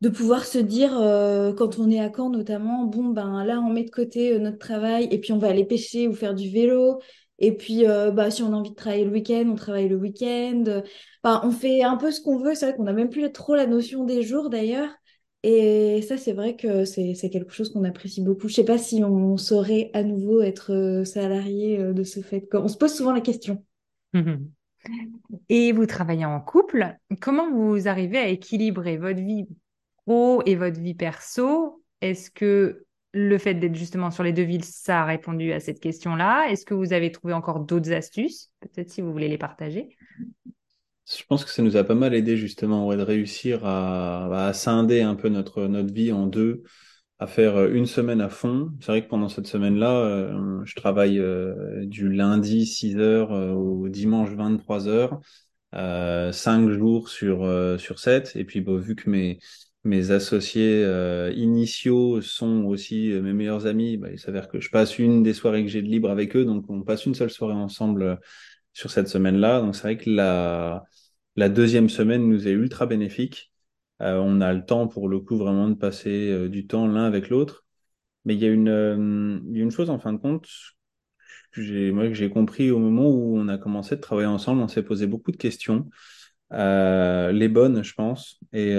de 0.01 0.09
pouvoir 0.09 0.45
se 0.45 0.59
dire, 0.59 0.97
euh, 0.99 1.53
quand 1.53 1.79
on 1.79 1.89
est 1.89 1.99
à 1.99 2.11
Caen 2.15 2.29
notamment, 2.29 2.85
bon, 2.85 3.05
ben 3.05 3.43
là, 3.43 3.59
on 3.59 3.69
met 3.71 3.83
de 3.83 3.89
côté 3.89 4.33
euh, 4.33 4.39
notre 4.39 4.59
travail 4.59 5.07
et 5.11 5.19
puis 5.19 5.33
on 5.33 5.39
va 5.39 5.49
aller 5.49 5.65
pêcher 5.65 6.07
ou 6.07 6.13
faire 6.13 6.35
du 6.35 6.49
vélo. 6.49 6.99
Et 7.39 7.55
puis, 7.55 7.85
bah, 7.85 8.31
si 8.31 8.41
on 8.41 8.51
a 8.51 8.55
envie 8.55 8.71
de 8.71 8.75
travailler 8.75 9.05
le 9.05 9.11
week-end, 9.11 9.45
on 9.47 9.53
travaille 9.53 9.87
le 9.87 9.95
week-end. 9.95 10.81
On 11.23 11.51
fait 11.51 11.83
un 11.83 11.95
peu 11.95 12.09
ce 12.11 12.19
qu'on 12.19 12.39
veut. 12.39 12.55
C'est 12.55 12.65
vrai 12.65 12.75
qu'on 12.75 12.85
n'a 12.85 12.93
même 12.93 13.11
plus 13.11 13.31
trop 13.31 13.53
la 13.53 13.67
notion 13.67 14.05
des 14.05 14.23
jours 14.23 14.49
d'ailleurs. 14.49 14.89
Et 15.43 16.01
ça, 16.01 16.17
c'est 16.17 16.33
vrai 16.33 16.55
que 16.55 16.83
c'est 16.83 17.29
quelque 17.31 17.53
chose 17.53 17.71
qu'on 17.71 17.83
apprécie 17.83 18.23
beaucoup. 18.23 18.47
Je 18.47 18.55
sais 18.55 18.65
pas 18.65 18.79
si 18.79 19.03
on 19.03 19.37
saurait 19.37 19.91
à 19.93 20.01
nouveau 20.01 20.41
être 20.41 21.03
salarié 21.05 21.77
de 21.77 22.03
ce 22.03 22.21
fait. 22.21 22.47
On 22.53 22.67
se 22.67 22.77
pose 22.77 22.95
souvent 22.95 23.13
la 23.13 23.21
question. 23.21 23.63
Et 25.49 25.71
vous 25.71 25.85
travaillez 25.85 26.25
en 26.25 26.39
couple. 26.39 26.95
Comment 27.21 27.51
vous 27.51 27.87
arrivez 27.87 28.17
à 28.17 28.27
équilibrer 28.27 28.97
votre 28.97 29.19
vie 29.19 29.45
pro 30.05 30.41
et 30.45 30.55
votre 30.55 30.79
vie 30.79 30.95
perso? 30.95 31.83
Est-ce 32.01 32.31
que 32.31 32.85
le 33.13 33.37
fait 33.37 33.55
d'être 33.55 33.75
justement 33.75 34.11
sur 34.11 34.23
les 34.23 34.33
deux 34.33 34.43
villes, 34.43 34.63
ça 34.63 35.01
a 35.01 35.05
répondu 35.05 35.51
à 35.51 35.59
cette 35.59 35.79
question-là? 35.79 36.49
Est-ce 36.49 36.65
que 36.65 36.73
vous 36.73 36.93
avez 36.93 37.11
trouvé 37.11 37.33
encore 37.33 37.61
d'autres 37.61 37.91
astuces? 37.91 38.51
Peut-être 38.59 38.89
si 38.89 39.01
vous 39.01 39.11
voulez 39.11 39.29
les 39.29 39.37
partager. 39.37 39.97
Je 41.09 41.23
pense 41.27 41.45
que 41.45 41.51
ça 41.51 41.63
nous 41.63 41.77
a 41.77 41.83
pas 41.85 41.95
mal 41.95 42.13
aidé 42.13 42.35
justement 42.35 42.93
de 42.93 43.01
réussir 43.01 43.65
à, 43.65 44.47
à, 44.47 44.53
scinder 44.53 45.01
un 45.01 45.15
peu 45.15 45.29
notre, 45.29 45.67
notre 45.67 45.93
vie 45.93 46.11
en 46.11 46.27
deux 46.27 46.63
à 47.19 47.27
faire 47.27 47.55
euh, 47.57 47.69
une 47.73 47.85
semaine 47.85 48.21
à 48.21 48.29
fond. 48.29 48.71
C'est 48.79 48.87
vrai 48.91 49.03
que 49.03 49.09
pendant 49.09 49.29
cette 49.29 49.47
semaine-là, 49.47 49.91
euh, 50.01 50.61
je 50.65 50.75
travaille 50.75 51.19
euh, 51.19 51.85
du 51.85 52.09
lundi 52.11 52.65
6 52.65 52.97
heures 52.97 53.31
au 53.31 53.89
dimanche 53.89 54.29
23 54.31 54.87
heures, 54.87 55.19
euh, 55.75 56.31
5 56.31 56.69
jours 56.69 57.09
sur, 57.09 57.47
sur 57.79 57.99
7. 57.99 58.35
Et 58.35 58.45
puis, 58.45 58.61
bon, 58.61 58.77
vu 58.77 58.95
que 58.95 59.09
mes, 59.09 59.39
mes 59.83 60.11
associés 60.11 60.83
initiaux 61.35 62.21
sont 62.21 62.63
aussi 62.65 63.09
mes 63.21 63.33
meilleurs 63.33 63.65
amis, 63.67 63.97
bah, 63.97 64.09
il 64.11 64.19
s'avère 64.19 64.47
que 64.49 64.59
je 64.59 64.69
passe 64.69 64.99
une 64.99 65.23
des 65.23 65.33
soirées 65.33 65.63
que 65.63 65.69
j'ai 65.69 65.81
de 65.81 65.87
libre 65.87 66.09
avec 66.11 66.35
eux. 66.35 66.45
Donc, 66.45 66.69
on 66.69 66.81
passe 66.83 67.05
une 67.05 67.15
seule 67.15 67.29
soirée 67.31 67.53
ensemble 67.55 68.19
sur 68.73 68.91
cette 68.91 69.07
semaine-là. 69.07 69.61
Donc, 69.61 69.75
c'est 69.75 69.81
vrai 69.83 69.97
que 69.97 70.09
la, 70.09 70.83
la 71.35 71.49
deuxième 71.49 71.89
semaine 71.89 72.27
nous 72.29 72.47
est 72.47 72.51
ultra 72.51 72.85
bénéfique. 72.85 73.51
Euh, 74.01 74.19
on 74.19 74.41
a 74.41 74.53
le 74.53 74.65
temps 74.65 74.87
pour 74.87 75.09
le 75.09 75.19
coup 75.19 75.37
vraiment 75.37 75.69
de 75.69 75.73
passer 75.75 76.29
euh, 76.31 76.49
du 76.49 76.67
temps 76.67 76.87
l'un 76.87 77.05
avec 77.05 77.29
l'autre. 77.29 77.65
Mais 78.25 78.35
il 78.35 78.41
y 78.41 78.45
a 78.45 78.49
une, 78.49 78.69
euh, 78.69 79.39
une 79.53 79.71
chose 79.71 79.89
en 79.89 79.99
fin 79.99 80.13
de 80.13 80.17
compte 80.17 80.47
que 81.51 81.91
moi, 81.91 82.11
j'ai 82.13 82.29
compris 82.29 82.71
au 82.71 82.79
moment 82.79 83.09
où 83.09 83.37
on 83.37 83.47
a 83.47 83.57
commencé 83.57 83.95
de 83.95 84.01
travailler 84.01 84.27
ensemble, 84.27 84.61
on 84.61 84.67
s'est 84.67 84.83
posé 84.83 85.07
beaucoup 85.07 85.31
de 85.31 85.37
questions. 85.37 85.89
les 86.51 87.49
bonnes, 87.49 87.83
je 87.83 87.93
pense. 87.93 88.39
Et 88.53 88.75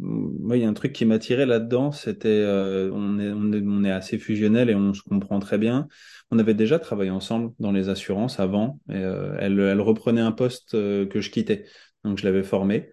moi, 0.00 0.56
il 0.56 0.62
y 0.62 0.64
a 0.64 0.68
un 0.68 0.72
truc 0.72 0.92
qui 0.92 1.04
m'attirait 1.04 1.46
là-dedans, 1.46 1.92
c'était 1.92 2.44
on, 2.92 3.18
est, 3.18 3.30
on, 3.32 3.52
est, 3.52 3.62
on 3.66 3.84
est 3.84 3.90
assez 3.90 4.18
fusionnel 4.18 4.70
et 4.70 4.74
on 4.74 4.94
se 4.94 5.02
comprend 5.02 5.38
très 5.40 5.58
bien. 5.58 5.88
On 6.30 6.38
avait 6.38 6.54
déjà 6.54 6.78
travaillé 6.78 7.10
ensemble 7.10 7.52
dans 7.58 7.72
les 7.72 7.88
assurances 7.88 8.40
avant. 8.40 8.80
Elle, 8.88 9.60
elle 9.60 9.80
reprenait 9.80 10.20
un 10.22 10.32
poste 10.32 10.72
que 10.72 11.20
je 11.20 11.30
quittais, 11.30 11.66
donc 12.04 12.18
je 12.18 12.24
l'avais 12.24 12.44
formé. 12.44 12.90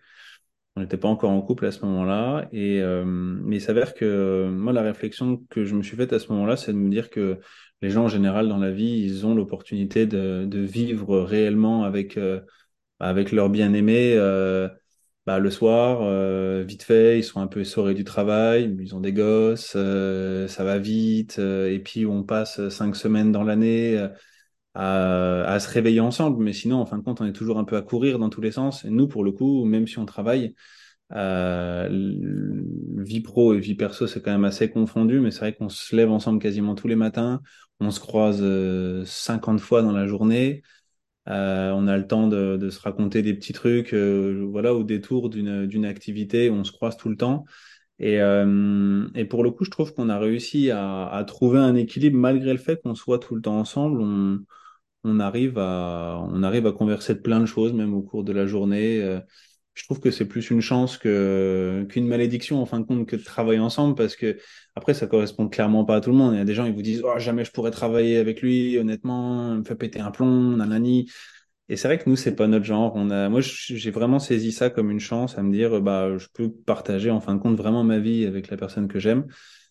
On 0.75 0.81
n'était 0.81 0.97
pas 0.97 1.07
encore 1.07 1.29
en 1.29 1.41
couple 1.41 1.65
à 1.65 1.71
ce 1.71 1.85
moment-là. 1.85 2.47
Et 2.51 2.81
euh, 2.81 3.03
mais 3.05 3.57
il 3.57 3.61
s'avère 3.61 3.93
que 3.93 4.49
moi, 4.49 4.73
la 4.73 4.81
réflexion 4.81 5.43
que 5.49 5.65
je 5.65 5.75
me 5.75 5.83
suis 5.83 5.95
faite 5.97 6.13
à 6.13 6.19
ce 6.19 6.31
moment-là, 6.31 6.57
c'est 6.57 6.73
de 6.73 6.77
me 6.77 6.89
dire 6.89 7.09
que 7.09 7.39
les 7.81 7.89
gens 7.89 8.05
en 8.05 8.07
général 8.07 8.47
dans 8.47 8.57
la 8.57 8.71
vie, 8.71 9.01
ils 9.03 9.25
ont 9.25 9.35
l'opportunité 9.35 10.05
de, 10.07 10.47
vivre 10.59 11.19
réellement 11.21 11.83
avec 11.83 12.17
avec 13.03 13.31
leur 13.31 13.49
bien-aimé 13.49 14.13
euh, 14.15 14.69
bah, 15.25 15.39
le 15.39 15.51
soir, 15.51 15.99
euh, 16.01 16.63
vite 16.67 16.83
fait, 16.83 17.19
ils 17.19 17.23
sont 17.23 17.41
un 17.41 17.47
peu 17.47 17.61
essorés 17.61 17.93
du 17.93 18.03
travail, 18.03 18.75
ils 18.79 18.95
ont 18.95 18.99
des 18.99 19.13
gosses, 19.13 19.73
euh, 19.75 20.47
ça 20.47 20.63
va 20.63 20.79
vite, 20.79 21.39
et 21.39 21.79
puis 21.83 22.05
on 22.05 22.23
passe 22.23 22.67
cinq 22.69 22.95
semaines 22.95 23.31
dans 23.31 23.43
l'année 23.43 24.07
à, 24.75 25.57
se 25.59 25.69
réveiller 25.69 25.99
ensemble, 25.99 26.43
mais 26.43 26.53
sinon, 26.53 26.77
en 26.77 26.85
fin 26.85 26.97
de 26.97 27.03
compte, 27.03 27.21
on 27.21 27.25
est 27.25 27.33
toujours 27.33 27.59
un 27.59 27.63
peu 27.63 27.77
à 27.77 27.81
courir 27.81 28.19
dans 28.19 28.29
tous 28.29 28.41
les 28.41 28.51
sens. 28.51 28.85
Et 28.85 28.89
nous, 28.89 29.07
pour 29.07 29.23
le 29.23 29.31
coup, 29.31 29.65
même 29.65 29.87
si 29.87 29.99
on 29.99 30.05
travaille, 30.05 30.55
euh, 31.13 31.89
vie 32.97 33.21
pro 33.21 33.53
et 33.53 33.59
vie 33.59 33.75
perso, 33.75 34.07
c'est 34.07 34.21
quand 34.21 34.31
même 34.31 34.45
assez 34.45 34.69
confondu, 34.69 35.19
mais 35.19 35.31
c'est 35.31 35.39
vrai 35.39 35.53
qu'on 35.53 35.69
se 35.69 35.95
lève 35.95 36.11
ensemble 36.11 36.39
quasiment 36.39 36.75
tous 36.75 36.87
les 36.87 36.95
matins, 36.95 37.41
on 37.79 37.91
se 37.91 37.99
croise 37.99 38.39
euh, 38.41 39.03
50 39.05 39.59
fois 39.59 39.81
dans 39.81 39.91
la 39.91 40.07
journée. 40.07 40.63
Euh, 41.29 41.71
on 41.71 41.87
a 41.87 41.97
le 41.97 42.05
temps 42.07 42.27
de, 42.27 42.69
se 42.69 42.79
raconter 42.81 43.21
des 43.21 43.33
petits 43.33 43.53
trucs, 43.53 43.93
euh, 43.93 44.45
voilà, 44.49 44.73
au 44.73 44.83
détour 44.83 45.29
d'une 45.29 45.85
activité, 45.85 46.49
on 46.49 46.63
se 46.63 46.71
croise 46.71 46.97
tout 46.97 47.09
le 47.09 47.15
temps. 47.15 47.45
Et, 47.99 48.21
euh, 48.21 49.07
et 49.15 49.25
pour 49.25 49.43
le 49.43 49.51
coup, 49.51 49.63
je 49.63 49.69
trouve 49.71 49.93
qu'on 49.93 50.09
a 50.09 50.19
réussi 50.19 50.71
à, 50.71 51.23
trouver 51.27 51.59
un 51.59 51.75
équilibre 51.75 52.17
malgré 52.17 52.51
le 52.51 52.59
fait 52.59 52.81
qu'on 52.81 52.95
soit 52.95 53.19
tout 53.19 53.35
le 53.35 53.41
temps 53.41 53.57
ensemble. 53.59 54.01
On 55.03 55.19
arrive 55.19 55.57
à 55.57 56.19
on 56.31 56.43
arrive 56.43 56.67
à 56.67 56.71
converser 56.71 57.15
de 57.15 57.19
plein 57.19 57.39
de 57.39 57.45
choses, 57.45 57.73
même 57.73 57.93
au 57.93 58.01
cours 58.01 58.23
de 58.23 58.33
la 58.33 58.45
journée. 58.45 59.01
Euh, 59.01 59.19
je 59.73 59.83
trouve 59.85 59.99
que 59.99 60.11
c'est 60.11 60.27
plus 60.27 60.51
une 60.51 60.61
chance 60.61 60.97
que 60.97 61.85
qu'une 61.89 62.07
malédiction 62.07 62.61
en 62.61 62.65
fin 62.65 62.79
de 62.79 62.85
compte 62.85 63.07
que 63.07 63.15
de 63.15 63.23
travailler 63.23 63.59
ensemble 63.59 63.95
parce 63.95 64.15
que 64.15 64.37
après 64.75 64.93
ça 64.93 65.07
correspond 65.07 65.49
clairement 65.49 65.83
pas 65.85 65.97
à 65.97 66.01
tout 66.01 66.11
le 66.11 66.15
monde. 66.17 66.33
Il 66.33 66.37
y 66.37 66.41
a 66.41 66.45
des 66.45 66.53
gens 66.53 66.65
ils 66.65 66.73
vous 66.73 66.81
disent 66.81 67.01
oh, 67.03 67.17
jamais 67.17 67.43
je 67.45 67.51
pourrais 67.51 67.71
travailler 67.71 68.17
avec 68.17 68.41
lui 68.41 68.77
honnêtement, 68.77 69.53
il 69.53 69.59
me 69.59 69.63
fait 69.63 69.75
péter 69.75 69.99
un 69.99 70.11
plomb, 70.11 70.57
nanani. 70.57 71.09
Et 71.69 71.77
c'est 71.77 71.87
vrai 71.87 71.97
que 71.97 72.09
nous 72.09 72.15
c'est 72.15 72.35
pas 72.35 72.47
notre 72.47 72.65
genre. 72.65 72.93
On 72.95 73.09
a 73.09 73.29
moi 73.29 73.41
j'ai 73.41 73.91
vraiment 73.91 74.19
saisi 74.19 74.51
ça 74.51 74.69
comme 74.69 74.91
une 74.91 74.99
chance 74.99 75.37
à 75.37 75.43
me 75.43 75.51
dire 75.51 75.81
bah 75.81 76.17
je 76.17 76.27
peux 76.33 76.51
partager 76.51 77.09
en 77.09 77.19
fin 77.19 77.35
de 77.35 77.39
compte 77.39 77.57
vraiment 77.57 77.83
ma 77.83 77.99
vie 77.99 78.25
avec 78.25 78.49
la 78.49 78.57
personne 78.57 78.87
que 78.87 78.99
j'aime. 78.99 79.25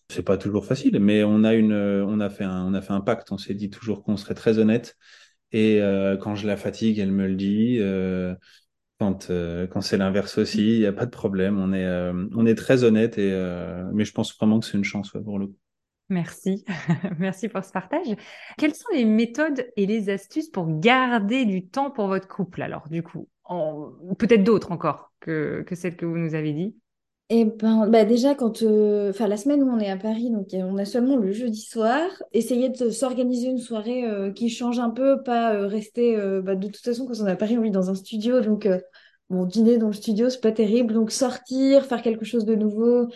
C'est 0.09 0.23
pas 0.23 0.37
toujours 0.37 0.65
facile, 0.65 0.99
mais 0.99 1.23
on 1.23 1.43
a 1.43 1.53
une 1.53 1.73
on 1.73 2.19
a 2.19 2.29
fait 2.29 2.43
un 2.43 2.65
on 2.65 2.73
a 2.73 2.81
fait 2.81 2.93
un 2.93 3.01
pacte. 3.01 3.31
On 3.31 3.37
s'est 3.37 3.53
dit 3.53 3.69
toujours 3.69 4.03
qu'on 4.03 4.17
serait 4.17 4.35
très 4.35 4.59
honnête. 4.59 4.97
Et 5.53 5.81
euh, 5.81 6.17
quand 6.17 6.35
je 6.35 6.47
la 6.47 6.57
fatigue, 6.57 6.99
elle 6.99 7.11
me 7.11 7.27
le 7.27 7.35
dit. 7.35 7.77
Euh, 7.79 8.35
quand, 8.99 9.29
euh, 9.29 9.67
quand 9.67 9.81
c'est 9.81 9.97
l'inverse 9.97 10.37
aussi, 10.37 10.75
il 10.75 10.79
n'y 10.79 10.85
a 10.85 10.93
pas 10.93 11.05
de 11.05 11.11
problème. 11.11 11.59
On 11.59 11.73
est, 11.73 11.87
on 12.35 12.45
est 12.45 12.55
très 12.55 12.83
honnête, 12.83 13.17
et, 13.17 13.31
mais 13.93 14.03
je 14.03 14.11
pense 14.13 14.35
vraiment 14.35 14.59
que 14.59 14.65
c'est 14.65 14.77
une 14.77 14.83
chance 14.83 15.11
pour 15.11 15.39
le 15.39 15.47
coup. 15.47 15.57
Merci. 16.09 16.65
Merci 17.19 17.47
pour 17.47 17.63
ce 17.63 17.71
partage. 17.71 18.07
Quelles 18.57 18.75
sont 18.75 18.89
les 18.93 19.05
méthodes 19.05 19.65
et 19.77 19.85
les 19.85 20.09
astuces 20.09 20.49
pour 20.49 20.79
garder 20.79 21.45
du 21.45 21.67
temps 21.67 21.91
pour 21.91 22.07
votre 22.07 22.27
couple 22.27 22.61
alors, 22.61 22.89
du 22.89 23.03
coup? 23.03 23.27
Peut-être 24.17 24.43
d'autres 24.43 24.71
encore 24.71 25.11
que, 25.19 25.63
que 25.67 25.75
celles 25.75 25.95
que 25.95 26.05
vous 26.05 26.17
nous 26.17 26.33
avez 26.35 26.53
dit? 26.53 26.75
Eh 27.29 27.45
ben, 27.45 27.87
bah 27.87 28.05
déjà, 28.05 28.35
quand, 28.35 28.61
enfin, 29.09 29.27
la 29.27 29.37
semaine 29.37 29.63
où 29.63 29.69
on 29.69 29.79
est 29.79 29.89
à 29.89 29.97
Paris, 29.97 30.29
donc 30.29 30.47
on 30.53 30.77
a 30.77 30.85
seulement 30.85 31.15
le 31.17 31.31
jeudi 31.31 31.61
soir, 31.61 32.09
essayer 32.31 32.69
de 32.69 32.89
s'organiser 32.89 33.47
une 33.47 33.57
soirée 33.57 34.03
qui 34.35 34.49
change 34.49 34.79
un 34.79 34.89
peu, 34.89 35.23
pas 35.23 35.67
rester. 35.67 36.15
Bah, 36.43 36.55
de 36.55 36.67
toute 36.67 36.83
façon, 36.83 37.05
quand 37.07 37.19
on 37.21 37.27
est 37.27 37.31
à 37.31 37.35
Paris, 37.35 37.57
on 37.57 37.61
vit 37.61 37.71
dans 37.71 37.89
un 37.89 37.95
studio, 37.95 38.41
donc 38.41 38.67
bon, 39.29 39.45
dîner 39.45 39.77
dans 39.77 39.87
le 39.87 39.93
studio, 39.93 40.29
c'est 40.29 40.41
pas 40.41 40.51
terrible. 40.51 40.93
Donc 40.93 41.11
sortir, 41.11 41.85
faire 41.85 42.01
quelque 42.01 42.25
chose 42.25 42.45
de 42.45 42.55
nouveau, 42.55 43.07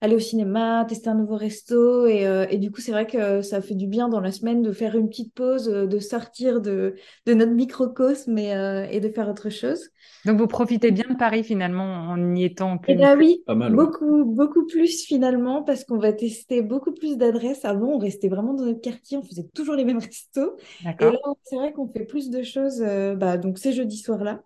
aller 0.00 0.16
au 0.16 0.20
cinéma, 0.20 0.86
tester 0.88 1.10
un 1.10 1.14
nouveau 1.14 1.36
resto. 1.36 2.06
Et, 2.06 2.26
euh, 2.26 2.46
et 2.50 2.58
du 2.58 2.70
coup, 2.70 2.80
c'est 2.80 2.92
vrai 2.92 3.06
que 3.06 3.42
ça 3.42 3.60
fait 3.60 3.74
du 3.74 3.86
bien 3.86 4.08
dans 4.08 4.20
la 4.20 4.32
semaine 4.32 4.62
de 4.62 4.72
faire 4.72 4.96
une 4.96 5.08
petite 5.08 5.34
pause, 5.34 5.68
euh, 5.68 5.86
de 5.86 5.98
sortir 5.98 6.60
de, 6.60 6.94
de 7.26 7.34
notre 7.34 7.52
microcosme 7.52 8.36
et, 8.38 8.54
euh, 8.54 8.86
et 8.90 9.00
de 9.00 9.08
faire 9.10 9.28
autre 9.28 9.50
chose. 9.50 9.90
Donc, 10.24 10.38
vous 10.38 10.46
profitez 10.46 10.90
bien 10.90 11.04
de 11.10 11.16
Paris 11.16 11.44
finalement 11.44 11.84
en 11.84 12.34
y 12.34 12.44
étant 12.44 12.78
plus. 12.78 12.92
Eh 12.92 12.96
bien 12.96 13.16
oui, 13.16 13.42
beaucoup, 13.46 14.24
beaucoup 14.24 14.66
plus 14.66 15.04
finalement 15.04 15.62
parce 15.62 15.84
qu'on 15.84 15.98
va 15.98 16.12
tester 16.12 16.62
beaucoup 16.62 16.92
plus 16.92 17.16
d'adresses. 17.18 17.64
Avant, 17.64 17.88
on 17.88 17.98
restait 17.98 18.28
vraiment 18.28 18.54
dans 18.54 18.64
notre 18.64 18.80
quartier, 18.80 19.18
on 19.18 19.22
faisait 19.22 19.46
toujours 19.54 19.74
les 19.74 19.84
mêmes 19.84 19.98
restos. 20.00 20.56
Et 20.82 21.04
là, 21.04 21.18
c'est 21.44 21.56
vrai 21.56 21.72
qu'on 21.72 21.88
fait 21.88 22.04
plus 22.04 22.30
de 22.30 22.42
choses. 22.42 22.80
bah, 23.18 23.36
donc, 23.36 23.58
ces 23.58 23.72
jeudis 23.72 23.98
soirs-là. 23.98 24.42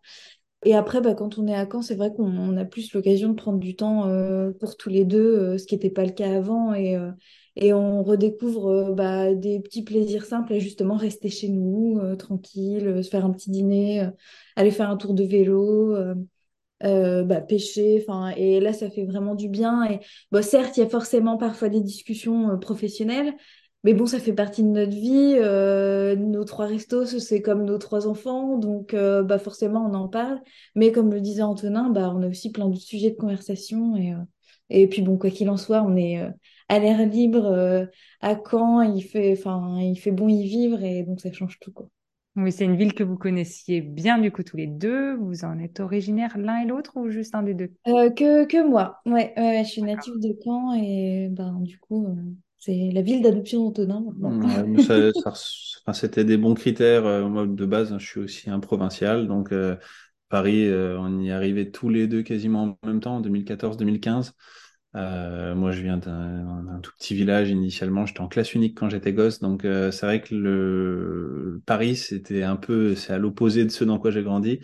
Et 0.65 0.75
après, 0.75 1.01
bah, 1.01 1.15
quand 1.15 1.39
on 1.39 1.47
est 1.47 1.55
à 1.55 1.67
Caen, 1.71 1.83
c'est 1.83 1.95
vrai 1.95 2.13
qu'on 2.15 2.57
a 2.57 2.65
plus 2.65 2.93
l'occasion 2.95 3.29
de 3.29 3.35
prendre 3.35 3.59
du 3.59 3.77
temps 3.77 4.09
euh, 4.09 4.51
pour 4.53 4.77
tous 4.77 4.89
les 4.89 5.05
deux, 5.05 5.19
euh, 5.19 5.59
ce 5.59 5.67
qui 5.67 5.75
n'était 5.75 5.91
pas 5.91 6.05
le 6.05 6.13
cas 6.13 6.35
avant. 6.35 6.73
Et, 6.73 6.97
euh, 6.97 7.11
et 7.57 7.73
on 7.73 8.03
redécouvre 8.03 8.93
bah, 8.95 9.35
des 9.35 9.61
petits 9.61 9.85
plaisirs 9.85 10.25
simples, 10.25 10.55
et 10.55 10.61
justement 10.61 10.97
rester 10.97 11.29
chez 11.29 11.49
nous, 11.49 12.01
tranquille, 12.17 13.05
se 13.05 13.09
faire 13.09 13.25
un 13.25 13.31
petit 13.31 13.51
dîner, 13.51 14.09
aller 14.57 14.73
faire 14.73 14.91
un 14.91 14.97
tour 14.97 15.15
de 15.15 15.23
vélo. 15.23 15.95
bah, 16.81 17.41
pêcher, 17.41 18.05
et 18.37 18.61
là 18.61 18.73
ça 18.73 18.91
fait 18.91 19.05
vraiment 19.05 19.37
du 19.37 19.49
bien. 19.49 19.85
Et 19.89 20.01
bon, 20.33 20.43
certes, 20.43 20.77
il 20.77 20.81
y 20.81 20.83
a 20.83 20.89
forcément 20.89 21.37
parfois 21.37 21.69
des 21.69 21.81
discussions 21.81 22.59
professionnelles, 22.59 23.35
mais 23.85 23.93
bon, 23.93 24.07
ça 24.07 24.19
fait 24.19 24.33
partie 24.33 24.63
de 24.63 24.69
notre 24.69 24.93
vie. 24.93 25.35
Euh, 25.37 26.17
nos 26.17 26.45
trois 26.45 26.65
restos, 26.65 27.05
c'est 27.05 27.43
comme 27.43 27.65
nos 27.65 27.77
trois 27.77 28.07
enfants. 28.07 28.57
Donc, 28.57 28.95
euh, 28.95 29.23
bah, 29.23 29.39
forcément, 29.39 29.87
on 29.87 29.93
en 29.93 30.09
parle. 30.09 30.41
Mais 30.75 30.91
comme 30.91 31.13
le 31.13 31.21
disait 31.21 31.43
Antonin, 31.43 31.91
bah, 31.91 32.11
on 32.15 32.23
a 32.23 32.29
aussi 32.29 32.51
plein 32.51 32.69
de 32.71 32.77
sujets 32.77 33.11
de 33.11 33.17
conversation. 33.17 33.95
Et, 33.97 34.13
euh, 34.13 34.19
et 34.71 34.87
puis, 34.89 35.03
bon, 35.03 35.19
quoi 35.19 35.29
qu'il 35.29 35.51
en 35.51 35.59
soit, 35.59 35.83
on 35.83 35.97
est 35.97 36.19
à 36.71 36.79
l'air 36.79 37.07
libre 37.07 37.87
à 38.23 38.37
Caen. 38.51 38.81
Il 38.81 39.03
fait, 39.03 39.33
enfin, 39.33 39.79
il 39.79 39.97
fait 39.97 40.13
bon 40.13 40.29
y 40.29 40.47
vivre. 40.47 40.83
Et 40.83 41.03
donc, 41.03 41.21
ça 41.21 41.31
change 41.31 41.59
tout. 41.61 41.71
Quoi. 41.71 41.87
Oui, 42.37 42.51
c'est 42.51 42.65
une 42.65 42.77
ville 42.77 42.95
que 42.95 43.05
vous 43.05 43.19
connaissiez 43.19 43.83
bien, 43.83 44.17
du 44.19 44.33
coup, 44.33 44.43
tous 44.43 44.57
les 44.57 44.67
deux. 44.67 45.15
Vous 45.17 45.45
en 45.45 45.59
êtes 45.59 45.81
originaire 45.81 46.39
l'un 46.39 46.63
et 46.63 46.67
l'autre 46.67 46.97
ou 46.97 47.11
juste 47.11 47.35
un 47.35 47.43
des 47.43 47.53
deux? 47.53 47.71
Que, 47.85 48.47
que 48.47 48.67
moi. 48.67 49.01
Ouais, 49.05 49.35
ouais, 49.37 49.63
je 49.63 49.71
suis 49.71 49.83
native 49.83 50.19
de 50.21 50.35
Caen. 50.43 50.73
Et 50.73 51.29
ben, 51.31 51.61
du 51.61 51.79
coup 51.79 52.09
c'est 52.65 52.91
la 52.93 53.03
ville 53.03 53.21
d'adoption 53.21 53.71
d'Antonin 53.71 54.03
C'était 55.93 56.25
des 56.25 56.39
bons 56.39 56.55
critères. 56.55 57.05
Euh, 57.05 57.29
moi, 57.29 57.47
de 57.47 57.67
base, 57.67 57.95
je 57.99 58.07
suis 58.07 58.21
aussi 58.21 58.49
un 58.49 58.59
provincial. 58.59 59.27
Donc, 59.27 59.53
euh, 59.53 59.77
Paris, 60.31 60.67
euh, 60.67 60.99
on 60.99 61.21
y 61.21 61.31
arrivait 61.31 61.71
tous 61.71 61.91
les 61.91 62.07
deux 62.07 62.23
quasiment 62.23 62.79
en 62.83 62.87
même 62.87 63.01
temps, 63.01 63.17
en 63.17 63.21
2014-2015. 63.21 64.33
moi, 64.95 65.73
je 65.73 65.83
viens 65.83 65.99
d'un 65.99 66.81
tout 66.83 66.93
petit 66.99 67.15
village 67.15 67.51
initialement. 67.51 68.07
J'étais 68.07 68.23
en 68.23 68.29
classe 68.29 68.55
unique 68.55 68.79
quand 68.79 68.89
j'étais 68.89 69.13
gosse. 69.13 69.41
Donc, 69.41 69.61
c'est 69.65 70.07
vrai 70.07 70.23
que 70.23 70.35
le 70.35 71.63
Paris, 71.67 71.97
c'était 71.97 72.45
un 72.45 72.57
peu, 72.57 72.95
c'est 72.95 73.13
à 73.13 73.19
l'opposé 73.19 73.67
de 73.67 73.71
ce 73.71 73.85
dans 73.85 73.99
quoi 73.99 74.11
j'ai 74.11 74.23
grandi. 74.23 74.61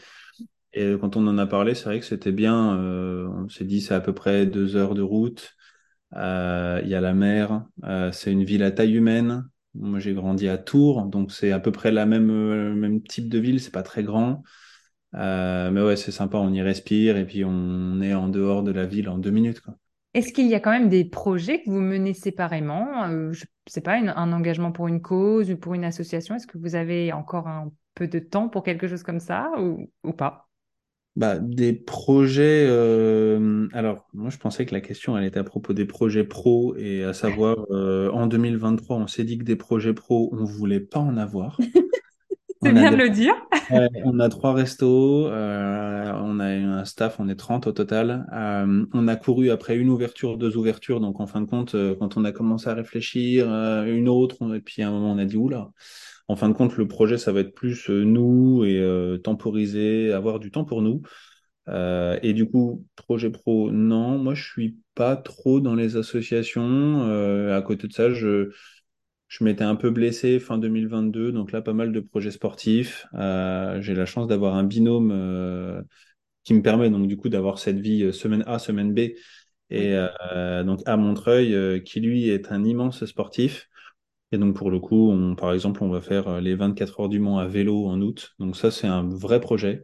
Et 0.72 0.94
quand 0.98 1.16
on 1.16 1.26
en 1.26 1.36
a 1.36 1.46
parlé, 1.46 1.74
c'est 1.74 1.84
vrai 1.84 2.00
que 2.00 2.06
c'était 2.06 2.32
bien. 2.32 2.78
on 2.78 3.48
s'est 3.50 3.64
dit, 3.66 3.82
c'est 3.82 3.94
à 3.94 4.00
peu 4.00 4.14
près 4.14 4.46
deux 4.46 4.76
heures 4.76 4.94
de 4.94 5.02
route. 5.02 5.54
Euh, 6.16 6.80
il 6.82 6.90
y 6.90 6.94
a 6.94 7.00
la 7.00 7.14
mer. 7.14 7.64
Euh, 7.84 8.12
c'est 8.12 8.32
une 8.32 8.44
ville 8.44 8.62
à 8.62 8.70
taille 8.70 8.94
humaine. 8.94 9.48
Moi, 9.74 10.00
j'ai 10.00 10.14
grandi 10.14 10.48
à 10.48 10.58
Tours, 10.58 11.04
donc 11.04 11.30
c'est 11.30 11.52
à 11.52 11.60
peu 11.60 11.70
près 11.70 11.92
la 11.92 12.04
même 12.04 12.30
euh, 12.30 12.74
même 12.74 13.02
type 13.02 13.28
de 13.28 13.38
ville. 13.38 13.60
C'est 13.60 13.70
pas 13.70 13.84
très 13.84 14.02
grand, 14.02 14.42
mais 15.12 15.82
ouais, 15.82 15.96
c'est 15.96 16.10
sympa. 16.10 16.38
On 16.38 16.52
y 16.52 16.60
respire 16.60 17.16
et 17.16 17.24
puis 17.24 17.44
on 17.44 18.00
est 18.00 18.14
en 18.14 18.28
dehors 18.28 18.62
de 18.62 18.72
la 18.72 18.86
ville 18.86 19.08
en 19.08 19.18
deux 19.18 19.30
minutes. 19.30 19.62
Est-ce 20.12 20.32
qu'il 20.32 20.48
y 20.48 20.56
a 20.56 20.60
quand 20.60 20.72
même 20.72 20.88
des 20.88 21.04
projets 21.04 21.62
que 21.62 21.70
vous 21.70 21.80
menez 21.80 22.14
séparément 22.14 23.08
Je 23.32 23.44
sais 23.68 23.80
pas, 23.80 23.94
un 23.94 24.32
engagement 24.32 24.72
pour 24.72 24.88
une 24.88 25.00
cause 25.00 25.52
ou 25.52 25.56
pour 25.56 25.74
une 25.74 25.84
association? 25.84 26.34
Est-ce 26.34 26.48
que 26.48 26.58
vous 26.58 26.74
avez 26.74 27.12
encore 27.12 27.46
un 27.46 27.70
peu 27.94 28.08
de 28.08 28.18
temps 28.18 28.48
pour 28.48 28.64
quelque 28.64 28.88
chose 28.88 29.04
comme 29.04 29.20
ça 29.20 29.52
ou 29.58 30.12
pas? 30.12 30.49
Bah, 31.16 31.38
des 31.38 31.72
projets. 31.72 32.66
Euh, 32.68 33.68
alors, 33.72 34.08
moi, 34.14 34.30
je 34.30 34.38
pensais 34.38 34.64
que 34.64 34.74
la 34.74 34.80
question, 34.80 35.18
elle 35.18 35.24
était 35.24 35.40
à 35.40 35.44
propos 35.44 35.72
des 35.72 35.84
projets 35.84 36.24
pro, 36.24 36.76
et 36.76 37.04
à 37.04 37.12
savoir, 37.12 37.56
euh, 37.70 38.10
en 38.10 38.26
2023, 38.26 38.96
on 38.96 39.06
s'est 39.06 39.24
dit 39.24 39.38
que 39.38 39.44
des 39.44 39.56
projets 39.56 39.92
pro, 39.92 40.30
on 40.32 40.44
voulait 40.44 40.80
pas 40.80 41.00
en 41.00 41.16
avoir. 41.16 41.58
C'est 42.62 42.72
bien 42.72 42.90
de 42.90 42.96
le 42.96 43.08
dire. 43.08 43.32
on 44.04 44.20
a 44.20 44.28
trois 44.28 44.52
restos, 44.52 45.28
euh, 45.28 46.12
on 46.22 46.40
a 46.40 46.46
un 46.46 46.84
staff, 46.84 47.18
on 47.18 47.26
est 47.30 47.34
30 47.34 47.66
au 47.66 47.72
total. 47.72 48.26
on 48.92 49.08
a 49.08 49.16
couru 49.16 49.50
après 49.50 49.78
une 49.78 49.88
ouverture, 49.88 50.36
deux 50.36 50.58
ouvertures, 50.58 51.00
donc 51.00 51.20
en 51.20 51.26
fin 51.26 51.40
de 51.40 51.46
compte, 51.46 51.74
quand 51.98 52.18
on 52.18 52.24
a 52.26 52.32
commencé 52.32 52.68
à 52.68 52.74
réfléchir, 52.74 53.46
une 53.46 54.10
autre, 54.10 54.54
et 54.54 54.60
puis 54.60 54.82
à 54.82 54.88
un 54.88 54.90
moment, 54.90 55.12
on 55.12 55.18
a 55.18 55.24
dit, 55.24 55.38
oula 55.38 55.70
en 56.30 56.36
fin 56.36 56.48
de 56.48 56.54
compte, 56.54 56.76
le 56.76 56.86
projet, 56.88 57.18
ça 57.18 57.32
va 57.32 57.40
être 57.40 57.54
plus 57.54 57.88
nous 57.88 58.64
et 58.64 58.82
temporiser, 59.22 60.12
avoir 60.12 60.38
du 60.38 60.50
temps 60.50 60.64
pour 60.64 60.82
nous. 60.82 61.02
et 61.68 62.32
du 62.32 62.48
coup, 62.48 62.84
projet 62.96 63.30
pro, 63.30 63.70
non, 63.70 64.18
moi 64.18 64.34
je 64.34 64.44
suis 64.48 64.78
pas 64.94 65.16
trop 65.16 65.60
dans 65.60 65.74
les 65.74 65.96
associations. 65.96 67.02
à 67.52 67.62
côté 67.62 67.88
de 67.88 67.92
ça, 67.92 68.10
je, 68.10 68.50
je 69.30 69.44
m'étais 69.44 69.62
un 69.62 69.76
peu 69.76 69.90
blessé 69.90 70.40
fin 70.40 70.58
2022, 70.58 71.30
donc 71.30 71.52
là, 71.52 71.62
pas 71.62 71.72
mal 71.72 71.92
de 71.92 72.00
projets 72.00 72.32
sportifs. 72.32 73.06
Euh, 73.14 73.80
j'ai 73.80 73.94
la 73.94 74.04
chance 74.04 74.26
d'avoir 74.26 74.56
un 74.56 74.64
binôme 74.64 75.12
euh, 75.12 75.80
qui 76.42 76.52
me 76.52 76.62
permet 76.62 76.90
donc 76.90 77.06
du 77.06 77.16
coup 77.16 77.28
d'avoir 77.28 77.60
cette 77.60 77.78
vie 77.78 78.02
euh, 78.02 78.12
semaine 78.12 78.42
A, 78.48 78.58
semaine 78.58 78.92
B. 78.92 79.10
Et 79.72 79.94
donc 80.64 80.80
à 80.84 80.96
Montreuil, 80.96 81.84
qui 81.84 82.00
lui 82.00 82.28
est 82.28 82.50
un 82.50 82.64
immense 82.64 83.04
sportif. 83.04 83.69
Et 84.32 84.38
donc 84.38 84.54
pour 84.54 84.70
le 84.70 84.78
coup, 84.78 85.10
on, 85.10 85.34
par 85.34 85.52
exemple, 85.52 85.82
on 85.82 85.88
va 85.88 86.00
faire 86.00 86.40
les 86.40 86.54
24 86.54 87.00
heures 87.00 87.08
du 87.08 87.18
Mans 87.18 87.38
à 87.38 87.46
vélo 87.46 87.86
en 87.86 88.00
août. 88.00 88.34
Donc 88.38 88.56
ça, 88.56 88.70
c'est 88.70 88.86
un 88.86 89.08
vrai 89.08 89.40
projet. 89.40 89.82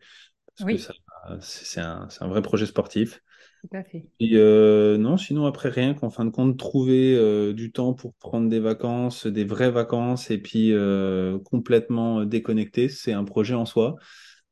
Parce 0.57 0.71
que 0.71 0.95
c'est 1.41 1.81
un, 1.81 2.09
un, 2.21 2.29
vrai 2.29 2.43
projet 2.43 2.67
sportif. 2.67 3.23
Tout 3.63 3.77
à 3.77 3.83
fait. 3.83 4.07
Et 4.21 4.33
euh, 4.35 4.97
non, 4.97 5.17
sinon 5.17 5.47
après 5.47 5.69
rien 5.69 5.95
qu'en 5.95 6.11
fin 6.11 6.25
de 6.25 6.31
compte, 6.31 6.59
trouver 6.59 7.15
euh, 7.17 7.53
du 7.53 7.73
temps 7.73 7.95
pour 7.95 8.15
prendre 8.15 8.49
des 8.49 8.61
vacances, 8.61 9.27
des 9.27 9.45
vraies 9.45 9.71
vacances, 9.71 10.31
et 10.31 10.39
puis 10.39 10.73
euh, 10.73 11.39
complètement 11.41 12.25
déconnecté, 12.25 12.89
c'est 12.89 13.13
un 13.13 13.25
projet 13.25 13.55
en 13.55 13.67
soi. 13.67 13.97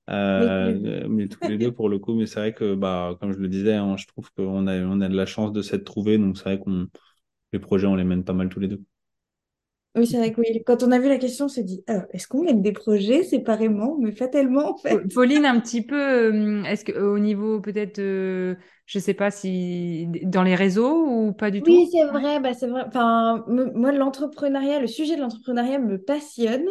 mais 0.08 1.28
tous 1.28 1.48
les 1.48 1.58
deux 1.58 1.72
pour 1.72 1.88
le 1.88 1.98
coup, 1.98 2.14
mais 2.14 2.26
c'est 2.26 2.40
vrai 2.40 2.54
que 2.54 2.74
bah 2.74 3.16
comme 3.20 3.32
je 3.32 3.38
le 3.38 3.48
disais, 3.48 3.74
hein, 3.74 3.96
je 3.96 4.06
trouve 4.06 4.30
qu'on 4.32 4.66
a 4.66 4.76
on 4.78 5.00
a 5.00 5.08
de 5.08 5.16
la 5.16 5.26
chance 5.26 5.52
de 5.52 5.62
s'être 5.62 5.84
trouvé, 5.84 6.18
donc 6.18 6.36
c'est 6.36 6.44
vrai 6.44 6.58
qu'on 6.58 6.88
les 7.52 7.58
projets 7.58 7.86
on 7.86 7.94
les 7.94 8.04
mène 8.04 8.24
pas 8.24 8.32
mal 8.32 8.48
tous 8.48 8.60
les 8.60 8.68
deux. 8.68 8.82
Oui, 9.96 10.06
c'est 10.06 10.16
vrai 10.18 10.32
que 10.32 10.40
oui. 10.40 10.62
Quand 10.66 10.82
on 10.82 10.90
a 10.92 10.98
vu 10.98 11.08
la 11.08 11.18
question, 11.18 11.46
on 11.46 11.48
s'est 11.48 11.62
dit, 11.62 11.84
alors, 11.86 12.04
est-ce 12.12 12.26
qu'on 12.26 12.42
mène 12.42 12.62
des 12.62 12.72
projets 12.72 13.22
séparément, 13.22 13.96
mais 14.00 14.12
fatalement, 14.12 14.70
en 14.70 14.76
fait. 14.76 15.00
Pauline, 15.14 15.46
un 15.46 15.60
petit 15.60 15.82
peu, 15.82 16.64
est-ce 16.66 16.84
que 16.84 16.92
au 16.92 17.18
niveau 17.18 17.60
peut-être 17.60 18.00
je 18.86 18.98
sais 18.98 19.14
pas 19.14 19.30
si 19.30 20.08
dans 20.24 20.42
les 20.42 20.54
réseaux 20.54 21.06
ou 21.06 21.32
pas 21.32 21.50
du 21.50 21.62
tout? 21.62 21.72
Oui, 21.72 21.88
c'est 21.92 22.04
vrai, 22.04 22.40
bah 22.40 22.52
c'est 22.52 22.66
vrai. 22.66 22.82
Enfin, 22.86 23.44
moi, 23.48 23.92
l'entrepreneuriat, 23.92 24.80
le 24.80 24.86
sujet 24.86 25.16
de 25.16 25.20
l'entrepreneuriat 25.20 25.78
me 25.78 25.98
passionne. 25.98 26.66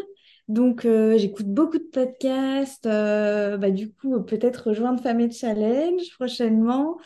Donc, 0.50 0.86
euh, 0.86 1.18
j'écoute 1.18 1.48
beaucoup 1.48 1.78
de 1.78 1.84
podcasts. 1.92 2.86
Euh, 2.86 3.58
bah, 3.58 3.72
du 3.72 3.92
coup, 3.94 4.22
peut-être 4.24 4.68
rejoindre 4.70 5.02
Famille 5.02 5.32
Challenge 5.32 6.02
prochainement. 6.16 6.98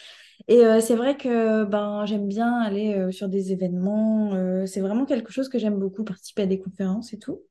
Et 0.47 0.65
euh, 0.65 0.79
c'est 0.79 0.95
vrai 0.95 1.17
que 1.17 1.65
ben 1.65 2.05
j'aime 2.05 2.27
bien 2.27 2.53
aller 2.59 3.11
sur 3.11 3.27
des 3.29 3.51
événements. 3.51 4.65
c'est 4.65 4.81
vraiment 4.81 5.05
quelque 5.05 5.31
chose 5.31 5.49
que 5.49 5.59
j'aime 5.59 5.77
beaucoup, 5.77 6.03
participer 6.03 6.43
à 6.43 6.45
des 6.45 6.59
conférences 6.59 7.13
et 7.13 7.19
tout. 7.19 7.41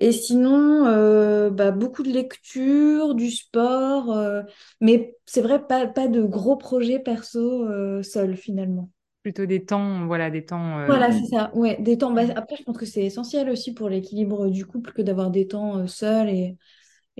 Et 0.00 0.12
sinon, 0.12 0.86
euh, 0.86 1.50
bah, 1.50 1.72
beaucoup 1.72 2.04
de 2.04 2.10
lecture, 2.10 3.16
du 3.16 3.30
sport, 3.32 4.12
euh, 4.12 4.42
mais 4.80 5.16
c'est 5.26 5.42
vrai, 5.42 5.66
pas, 5.66 5.88
pas 5.88 6.06
de 6.06 6.22
gros 6.22 6.56
projets 6.56 7.00
perso 7.00 7.64
euh, 7.66 8.02
seul 8.04 8.36
finalement. 8.36 8.90
Plutôt 9.22 9.44
des 9.44 9.64
temps, 9.64 10.06
voilà, 10.06 10.30
des 10.30 10.44
temps. 10.44 10.86
Voilà, 10.86 11.10
c'est 11.10 11.26
ça, 11.26 11.50
ouais, 11.54 11.76
des 11.80 11.98
temps. 11.98 12.12
Bah, 12.12 12.22
après, 12.36 12.56
je 12.56 12.62
pense 12.62 12.78
que 12.78 12.86
c'est 12.86 13.02
essentiel 13.02 13.50
aussi 13.50 13.74
pour 13.74 13.88
l'équilibre 13.88 14.48
du 14.48 14.64
couple 14.64 14.92
que 14.92 15.02
d'avoir 15.02 15.30
des 15.30 15.48
temps 15.48 15.84
seuls 15.88 16.28
et, 16.28 16.56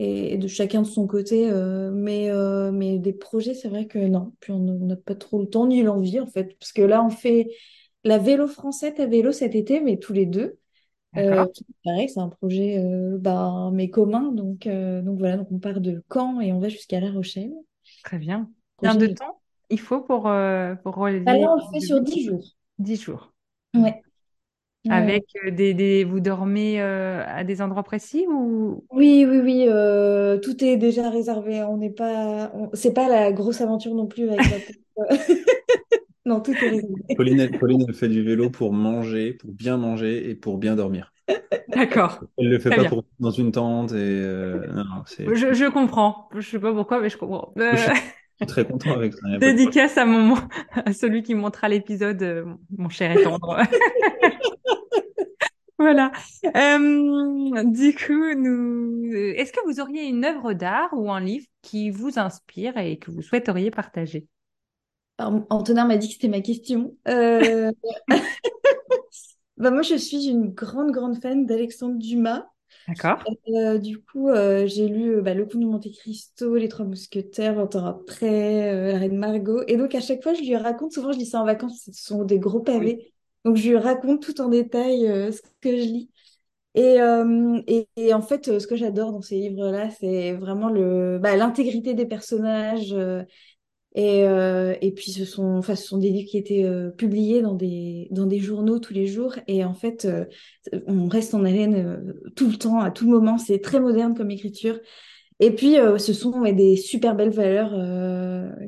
et, 0.01 0.39
de 0.39 0.47
chacun 0.47 0.83
de 0.83 0.87
son 0.87 1.07
côté. 1.07 1.51
mais, 1.93 2.31
mais 2.73 2.99
des 2.99 3.13
projets, 3.13 3.55
c'est 3.55 3.69
vrai 3.69 3.87
que 3.87 3.99
non. 3.99 4.33
Puis 4.41 4.53
on 4.53 4.61
n'a 4.61 4.97
pas 4.97 5.15
trop 5.15 5.41
le 5.41 5.49
temps 5.49 5.67
ni 5.67 5.83
l'envie 5.83 6.21
en 6.21 6.27
fait, 6.27 6.57
parce 6.59 6.73
que 6.73 6.83
là, 6.83 7.05
on 7.05 7.11
fait 7.11 7.49
la 8.05 8.19
vélo 8.19 8.47
française 8.47 8.99
à 8.99 9.07
vélo 9.07 9.33
cet 9.33 9.55
été, 9.55 9.81
mais 9.81 9.99
tous 9.99 10.13
les 10.13 10.27
deux. 10.27 10.59
Euh, 11.17 11.47
pareil, 11.85 12.09
c'est 12.09 12.21
un 12.21 12.29
projet 12.29 12.79
euh, 12.79 13.17
bah, 13.19 13.71
mais 13.73 13.91
commun. 13.91 14.33
Donc, 14.33 14.67
euh, 14.67 15.03
donc 15.03 15.19
voilà, 15.19 15.37
donc 15.37 15.49
on 15.51 15.59
part 15.59 15.81
de 15.81 16.03
Caen 16.13 16.41
et 16.41 16.53
on 16.53 16.61
va 16.61 16.69
jusqu'à 16.69 17.01
La 17.01 17.11
Rochelle. 17.11 17.53
Très 18.05 18.19
bien. 18.19 18.51
Combien 18.77 18.95
de 18.95 19.07
temps 19.09 19.41
il 19.71 19.81
faut 19.81 20.01
pour, 20.01 20.23
pour 20.23 20.95
relever 20.95 21.25
bah 21.25 21.37
Là, 21.37 21.53
on 21.53 21.57
le 21.57 21.73
fait 21.73 21.81
sur 21.81 22.01
10 22.01 22.25
jours. 22.25 22.57
10 22.79 23.03
jours. 23.03 23.35
Ouais. 23.75 24.01
Avec 24.89 25.25
des, 25.51 25.75
des, 25.75 26.05
Vous 26.05 26.21
dormez 26.21 26.81
à 26.81 27.45
des 27.45 27.61
endroits 27.61 27.83
précis 27.83 28.27
ou... 28.29 28.85
Oui, 28.91 29.27
oui, 29.29 29.41
oui. 29.43 29.67
tout 30.43 30.65
est 30.65 30.77
déjà 30.77 31.11
réservé. 31.11 31.63
On 31.63 31.77
n'est 31.77 31.91
pas... 31.91 32.53
C'est 32.73 32.95
pas 32.95 33.09
la 33.09 33.33
grosse 33.33 33.61
aventure 33.61 33.95
non 33.95 34.07
plus 34.07 34.31
avec 34.31 34.41
la... 34.97 35.17
Non, 36.29 36.41
tout 36.41 36.53
est 36.53 37.17
Pauline, 37.17 37.49
Pauline, 37.59 37.87
elle 37.89 37.95
fait 37.95 38.09
du 38.09 38.23
vélo 38.23 38.51
pour 38.51 38.75
manger, 38.75 39.33
pour 39.33 39.51
bien 39.51 39.79
manger 39.79 40.29
et 40.29 40.35
pour 40.35 40.59
bien 40.59 40.77
dormir. 40.77 41.15
D'accord. 41.69 42.23
Elle 42.37 42.49
ne 42.49 42.51
le 42.51 42.59
fait 42.59 42.69
pas 42.69 42.85
pour 42.85 43.05
dans 43.19 43.31
une 43.31 43.51
tente. 43.51 43.93
Et, 43.93 43.97
euh, 43.97 44.61
je, 45.19 45.55
je, 45.55 45.71
comprends. 45.71 46.29
Je 46.33 46.37
ne 46.37 46.43
sais 46.43 46.59
pas 46.59 46.73
pourquoi, 46.73 47.01
mais 47.01 47.09
je 47.09 47.17
comprends. 47.17 47.55
Je 48.41 48.45
suis 48.45 48.47
très 48.47 48.65
content 48.65 48.93
avec 48.93 49.15
ça. 49.15 49.39
Dédicace 49.39 49.99
à, 49.99 50.05
mon, 50.05 50.37
à 50.73 50.93
celui 50.93 51.23
qui 51.23 51.35
montrera 51.35 51.69
l'épisode, 51.69 52.23
euh, 52.23 52.45
mon 52.77 52.89
cher 52.89 53.19
et 53.19 53.23
tendre. 53.23 53.59
voilà. 55.79 56.13
Euh, 56.45 57.65
du 57.65 57.95
coup, 57.95 58.35
nous... 58.37 59.13
est-ce 59.13 59.53
que 59.53 59.65
vous 59.67 59.81
auriez 59.81 60.05
une 60.05 60.25
œuvre 60.25 60.53
d'art 60.53 60.91
ou 60.93 61.11
un 61.11 61.21
livre 61.21 61.47
qui 61.63 61.91
vous 61.91 62.21
inspire 62.21 62.79
et 62.79 62.99
que 62.99 63.11
vous 63.11 63.23
souhaiteriez 63.23 63.73
partager? 63.73 64.27
Antonin 65.19 65.85
m'a 65.85 65.97
dit 65.97 66.07
que 66.07 66.15
c'était 66.15 66.29
ma 66.29 66.41
question. 66.41 66.97
Euh, 67.09 67.73
bah, 69.57 69.73
moi, 69.73 69.83
je 69.83 69.97
suis 69.97 70.27
une 70.27 70.51
grande, 70.51 70.93
grande 70.93 71.21
fan 71.21 71.45
d'Alexandre 71.45 71.99
Dumas. 71.99 72.47
D'accord. 72.89 73.23
Euh, 73.49 73.79
du 73.79 73.99
coup, 74.01 74.29
euh, 74.31 74.67
j'ai 74.67 74.89
lu 74.89 75.21
bah, 75.21 75.35
Le 75.35 75.45
Coup 75.45 75.59
de 75.59 75.67
Monte 75.67 75.91
Cristo, 75.93 76.57
Les 76.57 76.69
Trois 76.69 76.87
Mousquetaires, 76.87 77.55
20 77.55 77.77
ans 77.77 77.85
après, 77.87 78.93
La 78.93 78.99
Reine 78.99 79.19
Margot. 79.19 79.63
Et 79.67 79.77
donc, 79.77 79.95
à 79.95 80.01
chaque 80.01 80.23
fois, 80.23 80.35
je 80.35 80.41
lui 80.41 80.57
raconte, 80.57 80.93
souvent, 80.93 81.13
je 81.13 81.19
dis 81.19 81.27
ça 81.27 81.41
en 81.41 81.45
vacances, 81.45 81.83
ce 81.85 81.93
sont 81.93 82.25
des 82.25 82.39
gros 82.39 82.61
pavés. 82.61 83.13
Donc, 83.45 83.57
je 83.57 83.69
lui 83.71 83.77
raconte 83.77 84.23
tout 84.23 84.41
en 84.41 84.49
détail 84.49 85.01
ce 85.33 85.41
que 85.61 85.71
je 85.77 85.83
lis. 85.83 86.11
Et, 86.75 86.99
et, 87.97 88.15
en 88.15 88.23
fait, 88.23 88.59
ce 88.59 88.67
que 88.67 88.77
j'adore 88.77 89.13
dans 89.13 89.23
ces 89.23 89.37
livres-là, 89.37 89.91
c'est 89.91 90.33
vraiment 90.35 90.69
le, 90.69 91.19
bah, 91.21 91.37
l'intégrité 91.37 91.95
des 91.95 92.07
personnages, 92.07 92.95
et, 93.99 94.23
euh, 94.29 94.77
et 94.81 94.93
puis, 94.93 95.11
ce 95.11 95.25
sont, 95.25 95.57
enfin, 95.57 95.75
ce 95.75 95.85
sont 95.85 95.99
des 95.99 96.11
livres 96.11 96.31
qui 96.31 96.39
étaient 96.39 96.63
euh, 96.63 96.89
publiés 96.91 97.43
dans 97.43 97.55
des, 97.55 98.07
dans 98.13 98.27
des 98.27 98.39
journaux 98.39 98.79
tous 98.79 98.95
les 98.95 99.09
jours. 99.09 99.35
Et 99.49 99.65
en 99.65 99.75
fait, 99.75 100.05
euh, 100.05 100.25
on 100.87 101.09
reste 101.09 101.35
en 101.35 101.45
haleine 101.45 102.15
tout 102.37 102.49
le 102.49 102.57
temps, 102.57 102.79
à 102.79 102.93
tout 102.93 103.09
moment. 103.09 103.39
C'est 103.39 103.59
très 103.59 103.81
moderne 103.81 104.15
comme 104.17 104.31
écriture. 104.31 104.79
Et 105.41 105.55
puis, 105.55 105.77
ce 105.99 106.13
sont 106.13 106.43
des 106.53 106.77
super 106.77 107.15
belles 107.15 107.31
valeurs 107.31 107.73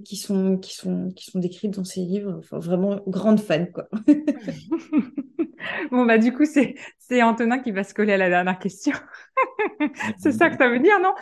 qui, 0.05 0.17
sont, 0.17 0.57
qui, 0.59 0.75
sont, 0.75 1.11
qui 1.11 1.31
sont 1.31 1.41
décrites 1.41 1.75
dans 1.75 1.85
ces 1.85 2.01
livres. 2.01 2.37
Enfin, 2.39 2.59
vraiment 2.59 3.01
grande 3.07 3.41
fan, 3.41 3.71
quoi. 3.73 3.89
bon, 5.91 6.07
bah, 6.07 6.19
du 6.19 6.33
coup, 6.33 6.45
c'est, 6.45 6.75
c'est 6.99 7.23
Antonin 7.23 7.59
qui 7.59 7.73
va 7.73 7.85
se 7.85 7.95
coller 7.95 8.13
à 8.13 8.17
la 8.17 8.29
dernière 8.29 8.59
question. 8.59 8.93
c'est 10.19 10.33
ça 10.33 10.51
que 10.51 10.57
ça 10.57 10.69
veut 10.69 10.79
dire, 10.79 10.99
non? 11.01 11.13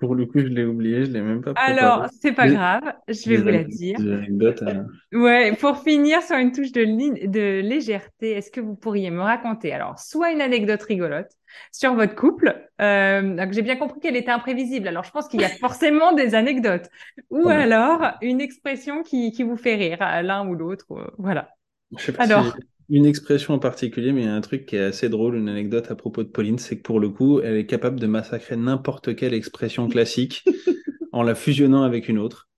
Pour, 0.00 0.14
le 0.14 0.26
coup, 0.26 0.38
je 0.38 0.46
l'ai 0.46 0.64
oublié, 0.64 1.04
je 1.04 1.10
l'ai 1.10 1.20
même 1.20 1.42
pas 1.42 1.52
préparé. 1.52 1.78
Alors, 1.78 2.06
c'est 2.20 2.32
pas 2.32 2.48
grave, 2.48 2.82
je 3.08 3.28
vais 3.28 3.36
vous 3.36 3.48
la 3.48 3.64
dire. 3.64 3.96
Hein. 4.00 4.86
Ouais, 5.12 5.54
pour 5.56 5.78
finir 5.78 6.22
sur 6.22 6.36
une 6.36 6.52
touche 6.52 6.72
de, 6.72 6.84
de 7.26 7.60
légèreté, 7.60 8.32
est-ce 8.32 8.50
que 8.50 8.60
vous 8.60 8.74
pourriez 8.74 9.10
me 9.10 9.20
raconter, 9.20 9.72
alors, 9.72 9.98
soit 9.98 10.32
une 10.32 10.40
anecdote 10.40 10.82
rigolote 10.82 11.30
sur 11.72 11.94
votre 11.94 12.14
couple, 12.14 12.68
euh, 12.80 13.46
j'ai 13.50 13.62
bien 13.62 13.76
compris 13.76 14.00
qu'elle 14.00 14.16
était 14.16 14.30
imprévisible, 14.30 14.88
alors 14.88 15.04
je 15.04 15.10
pense 15.10 15.28
qu'il 15.28 15.40
y 15.40 15.44
a 15.44 15.48
forcément 15.60 16.12
des 16.12 16.34
anecdotes, 16.34 16.88
ou 17.30 17.48
alors 17.48 18.12
une 18.22 18.40
expression 18.40 19.02
qui, 19.02 19.32
qui 19.32 19.42
vous 19.42 19.56
fait 19.56 19.74
rire, 19.74 19.98
l'un 20.00 20.46
ou 20.46 20.54
l'autre, 20.54 20.86
euh, 20.92 21.06
voilà. 21.18 21.50
Je 21.96 22.04
sais 22.04 22.12
pas 22.12 22.24
alors 22.24 22.54
une 22.90 23.06
expression 23.06 23.54
en 23.54 23.58
particulier, 23.58 24.12
mais 24.12 24.22
il 24.22 24.26
y 24.26 24.28
a 24.28 24.34
un 24.34 24.40
truc 24.40 24.66
qui 24.66 24.76
est 24.76 24.82
assez 24.82 25.08
drôle, 25.08 25.36
une 25.36 25.48
anecdote 25.48 25.90
à 25.90 25.94
propos 25.94 26.22
de 26.22 26.28
Pauline, 26.28 26.58
c'est 26.58 26.76
que 26.76 26.82
pour 26.82 27.00
le 27.00 27.08
coup, 27.08 27.40
elle 27.40 27.56
est 27.56 27.66
capable 27.66 27.98
de 27.98 28.06
massacrer 28.06 28.56
n'importe 28.56 29.16
quelle 29.16 29.34
expression 29.34 29.88
classique 29.88 30.44
en 31.12 31.22
la 31.22 31.34
fusionnant 31.34 31.82
avec 31.82 32.08
une 32.08 32.18
autre. 32.18 32.48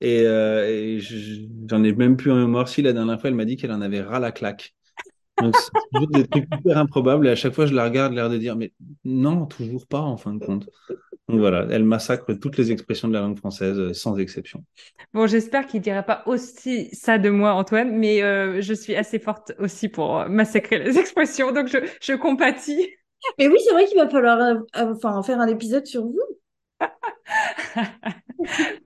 Et, 0.00 0.22
euh, 0.26 1.00
j'en 1.68 1.82
ai 1.84 1.92
même 1.92 2.16
plus 2.16 2.30
en 2.30 2.36
mémoire. 2.36 2.68
Si 2.68 2.82
la 2.82 2.92
dernière 2.92 3.20
fois, 3.20 3.30
elle 3.30 3.36
m'a 3.36 3.44
dit 3.44 3.56
qu'elle 3.56 3.72
en 3.72 3.80
avait 3.80 4.00
ras 4.00 4.20
la 4.20 4.32
claque. 4.32 4.74
Donc, 5.40 5.56
c'est 5.56 5.70
toujours 5.92 6.08
des 6.10 6.26
trucs 6.26 6.46
hyper 6.52 6.78
improbables. 6.78 7.26
Et 7.26 7.30
à 7.30 7.36
chaque 7.36 7.54
fois, 7.54 7.66
je 7.66 7.74
la 7.74 7.84
regarde, 7.84 8.12
l'air 8.12 8.30
de 8.30 8.38
dire, 8.38 8.56
mais 8.56 8.72
non, 9.04 9.46
toujours 9.46 9.86
pas, 9.86 10.00
en 10.00 10.16
fin 10.16 10.34
de 10.34 10.44
compte. 10.44 10.68
Donc 11.28 11.40
voilà, 11.40 11.66
elle 11.70 11.84
massacre 11.84 12.34
toutes 12.34 12.58
les 12.58 12.70
expressions 12.70 13.08
de 13.08 13.14
la 13.14 13.20
langue 13.20 13.38
française, 13.38 13.78
euh, 13.78 13.94
sans 13.94 14.18
exception. 14.18 14.62
Bon, 15.14 15.26
j'espère 15.26 15.66
qu'il 15.66 15.80
ne 15.80 15.84
dirait 15.84 16.04
pas 16.04 16.22
aussi 16.26 16.94
ça 16.94 17.16
de 17.18 17.30
moi, 17.30 17.54
Antoine, 17.54 17.96
mais 17.96 18.22
euh, 18.22 18.60
je 18.60 18.74
suis 18.74 18.94
assez 18.94 19.18
forte 19.18 19.52
aussi 19.58 19.88
pour 19.88 20.18
euh, 20.18 20.28
massacrer 20.28 20.78
les 20.78 20.98
expressions, 21.00 21.50
donc 21.50 21.68
je, 21.68 21.78
je 22.02 22.12
compatis. 22.12 22.90
Mais 23.38 23.48
oui, 23.48 23.56
c'est 23.64 23.72
vrai 23.72 23.86
qu'il 23.86 23.96
va 23.96 24.08
falloir 24.08 24.58
enfin, 24.74 25.22
faire 25.22 25.40
un 25.40 25.48
épisode 25.48 25.86
sur 25.86 26.02
vous. 26.02 26.20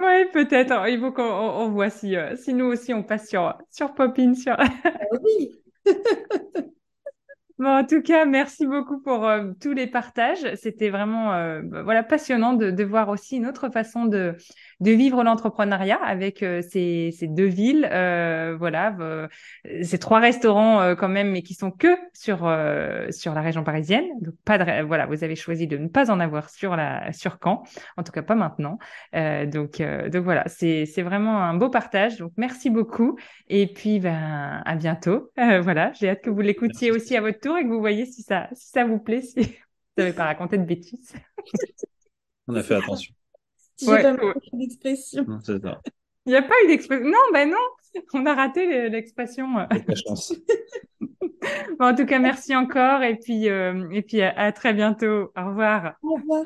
oui, 0.01 0.25
peut-être. 0.33 0.89
Il 0.89 1.01
faut 1.01 1.11
qu'on 1.11 1.71
voit 1.71 1.91
si, 1.91 2.15
si 2.37 2.55
nous 2.55 2.67
aussi 2.67 2.95
on 2.95 3.03
passe 3.03 3.29
sur, 3.29 3.53
sur 3.73 3.95
Popin. 3.95 4.35
Sur... 4.35 4.55
Ah 4.57 4.69
oui. 5.25 5.61
En 7.61 7.85
tout 7.85 8.03
cas, 8.03 8.25
merci 8.25 8.67
beaucoup 8.67 9.01
pour 9.01 9.27
euh, 9.27 9.51
tous 9.61 9.73
les 9.73 9.89
partages. 9.89 10.47
C'était 10.55 10.91
vraiment 10.91 11.33
euh, 11.35 11.61
voilà 11.83 12.05
passionnant 12.05 12.53
de, 12.53 12.85
voir 12.85 13.09
aussi 13.09 13.37
une 13.37 13.49
autre 13.49 13.69
façon 13.71 14.05
de, 14.05 14.37
de 14.81 14.93
vivre 14.93 15.25
l'entrepreneuriat 15.25 15.99
avec 16.03 16.43
euh, 16.43 16.63
ces, 16.63 17.15
ces, 17.19 17.27
deux 17.27 17.47
villes. 17.47 17.89
voilà, 18.59 18.97
ces 19.83 19.99
trois 19.99 20.21
restaurants 20.21 20.95
quand 20.97 21.09
même, 21.09 21.31
mais 21.31 21.43
qui 21.43 21.55
sont 21.55 21.71
que 21.71 21.97
sur 22.13 22.39
sur 23.11 23.35
la 23.35 23.41
région 23.41 23.65
parisienne. 23.65 24.07
Donc 24.21 24.35
pas 24.45 24.59
de, 24.59 24.83
voilà, 24.83 25.07
vous 25.07 25.25
avez 25.25 25.37
choisi 25.37 25.67
de 25.67 25.77
ne 25.77 25.89
pas 25.89 26.11
en 26.11 26.21
avoir 26.21 26.51
sur 26.51 26.77
la 26.77 27.13
sur 27.13 27.39
Caen, 27.43 27.63
en 27.97 28.03
tout 28.03 28.13
cas 28.13 28.23
pas 28.23 28.35
maintenant. 28.35 28.79
donc 29.13 29.83
donc 29.83 30.25
voilà, 30.25 30.45
c'est 30.47 30.87
c'est 30.87 31.03
vraiment 31.03 31.43
un 31.43 31.55
beau 31.55 31.71
partage. 31.71 32.19
Donc 32.19 32.33
merci 32.37 32.71
beaucoup 32.71 33.19
et 33.49 33.67
puis 33.67 34.01
ben 34.01 34.63
à 34.65 34.77
bientôt. 34.77 35.31
voilà, 35.37 35.93
j'ai 35.93 36.11
hâte 36.11 36.23
que 36.23 36.31
vous 36.31 36.41
l'écoutiez 36.41 36.91
aussi 36.91 37.17
à 37.17 37.21
votre 37.21 37.41
tour 37.41 37.57
et 37.57 37.63
que 37.63 37.69
vous 37.69 37.81
voyez 37.81 38.07
si 38.07 38.23
ça, 38.23 38.49
si 38.53 38.69
ça 38.71 38.85
vous 38.85 38.99
plaît, 38.99 39.23
si 39.23 39.41
vous 39.97 40.03
n'avez 40.03 40.13
pas 40.13 40.25
raconté 40.25 40.59
de 40.59 40.65
bêtises. 40.65 41.15
On 42.47 42.55
a 42.55 42.63
fait 42.63 42.75
attention. 42.75 43.15
J'ai 43.81 43.89
ouais, 43.89 44.03
pas 44.03 44.13
ouais. 44.15 44.35
d'expression. 44.53 45.27
Il 46.27 46.33
n'y 46.33 46.37
a 46.37 46.43
pas 46.43 46.55
eu 46.65 46.69
d'expression. 46.69 47.07
Non, 47.07 47.19
ben 47.33 47.49
non, 47.49 48.03
on 48.15 48.27
a 48.27 48.35
raté 48.35 48.89
l'expression. 48.89 49.47
La 49.57 49.95
chance. 49.95 50.35
bon, 51.01 51.87
en 51.87 51.95
tout 51.95 52.07
cas, 52.07 52.19
merci 52.19 52.55
encore 52.55 53.03
et 53.03 53.17
puis, 53.17 53.49
euh, 53.49 53.89
et 53.91 54.03
puis 54.03 54.21
à, 54.21 54.39
à 54.39 54.53
très 54.53 54.75
bientôt. 54.75 55.33
Au 55.37 55.47
revoir. 55.47 55.95
Au 56.03 56.15
revoir. 56.15 56.45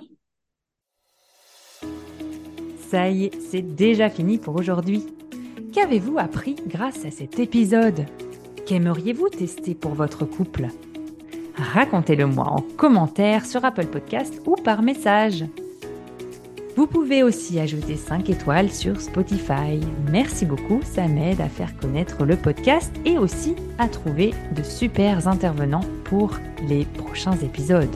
Ça 2.90 3.09
y 3.09 3.25
est, 3.25 3.40
c'est 3.40 3.62
déjà 3.62 4.11
fini 4.11 4.38
pour 4.38 4.55
aujourd'hui. 4.57 5.07
Qu'avez-vous 5.73 6.18
appris 6.18 6.57
grâce 6.66 7.07
à 7.07 7.11
cet 7.11 7.38
épisode? 7.38 8.05
Qu'aimeriez-vous 8.66 9.31
tester 9.31 9.75
pour 9.75 9.95
votre 9.95 10.27
couple? 10.27 10.68
Racontez-le 11.57 12.27
moi 12.27 12.49
en 12.49 12.61
commentaire 12.61 13.47
sur 13.47 13.64
Apple 13.64 13.87
Podcast 13.87 14.42
ou 14.47 14.57
par 14.57 14.83
message. 14.83 15.45
Vous 16.75 16.87
pouvez 16.87 17.23
aussi 17.23 17.61
ajouter 17.61 17.97
5 17.97 18.31
étoiles 18.31 18.71
sur 18.71 19.01
Spotify. 19.01 19.79
Merci 20.11 20.47
beaucoup, 20.47 20.81
ça 20.83 21.07
m'aide 21.07 21.41
à 21.41 21.49
faire 21.49 21.77
connaître 21.77 22.25
le 22.25 22.37
podcast 22.37 22.93
et 23.05 23.19
aussi 23.19 23.55
à 23.79 23.89
trouver 23.89 24.33
de 24.57 24.63
super 24.63 25.29
intervenants 25.29 25.85
pour 26.05 26.39
les 26.67 26.85
prochains 26.85 27.37
épisodes. 27.39 27.95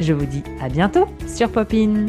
Je 0.00 0.12
vous 0.12 0.26
dis 0.26 0.42
à 0.60 0.68
bientôt 0.68 1.06
sur 1.26 1.50
Popin. 1.50 2.06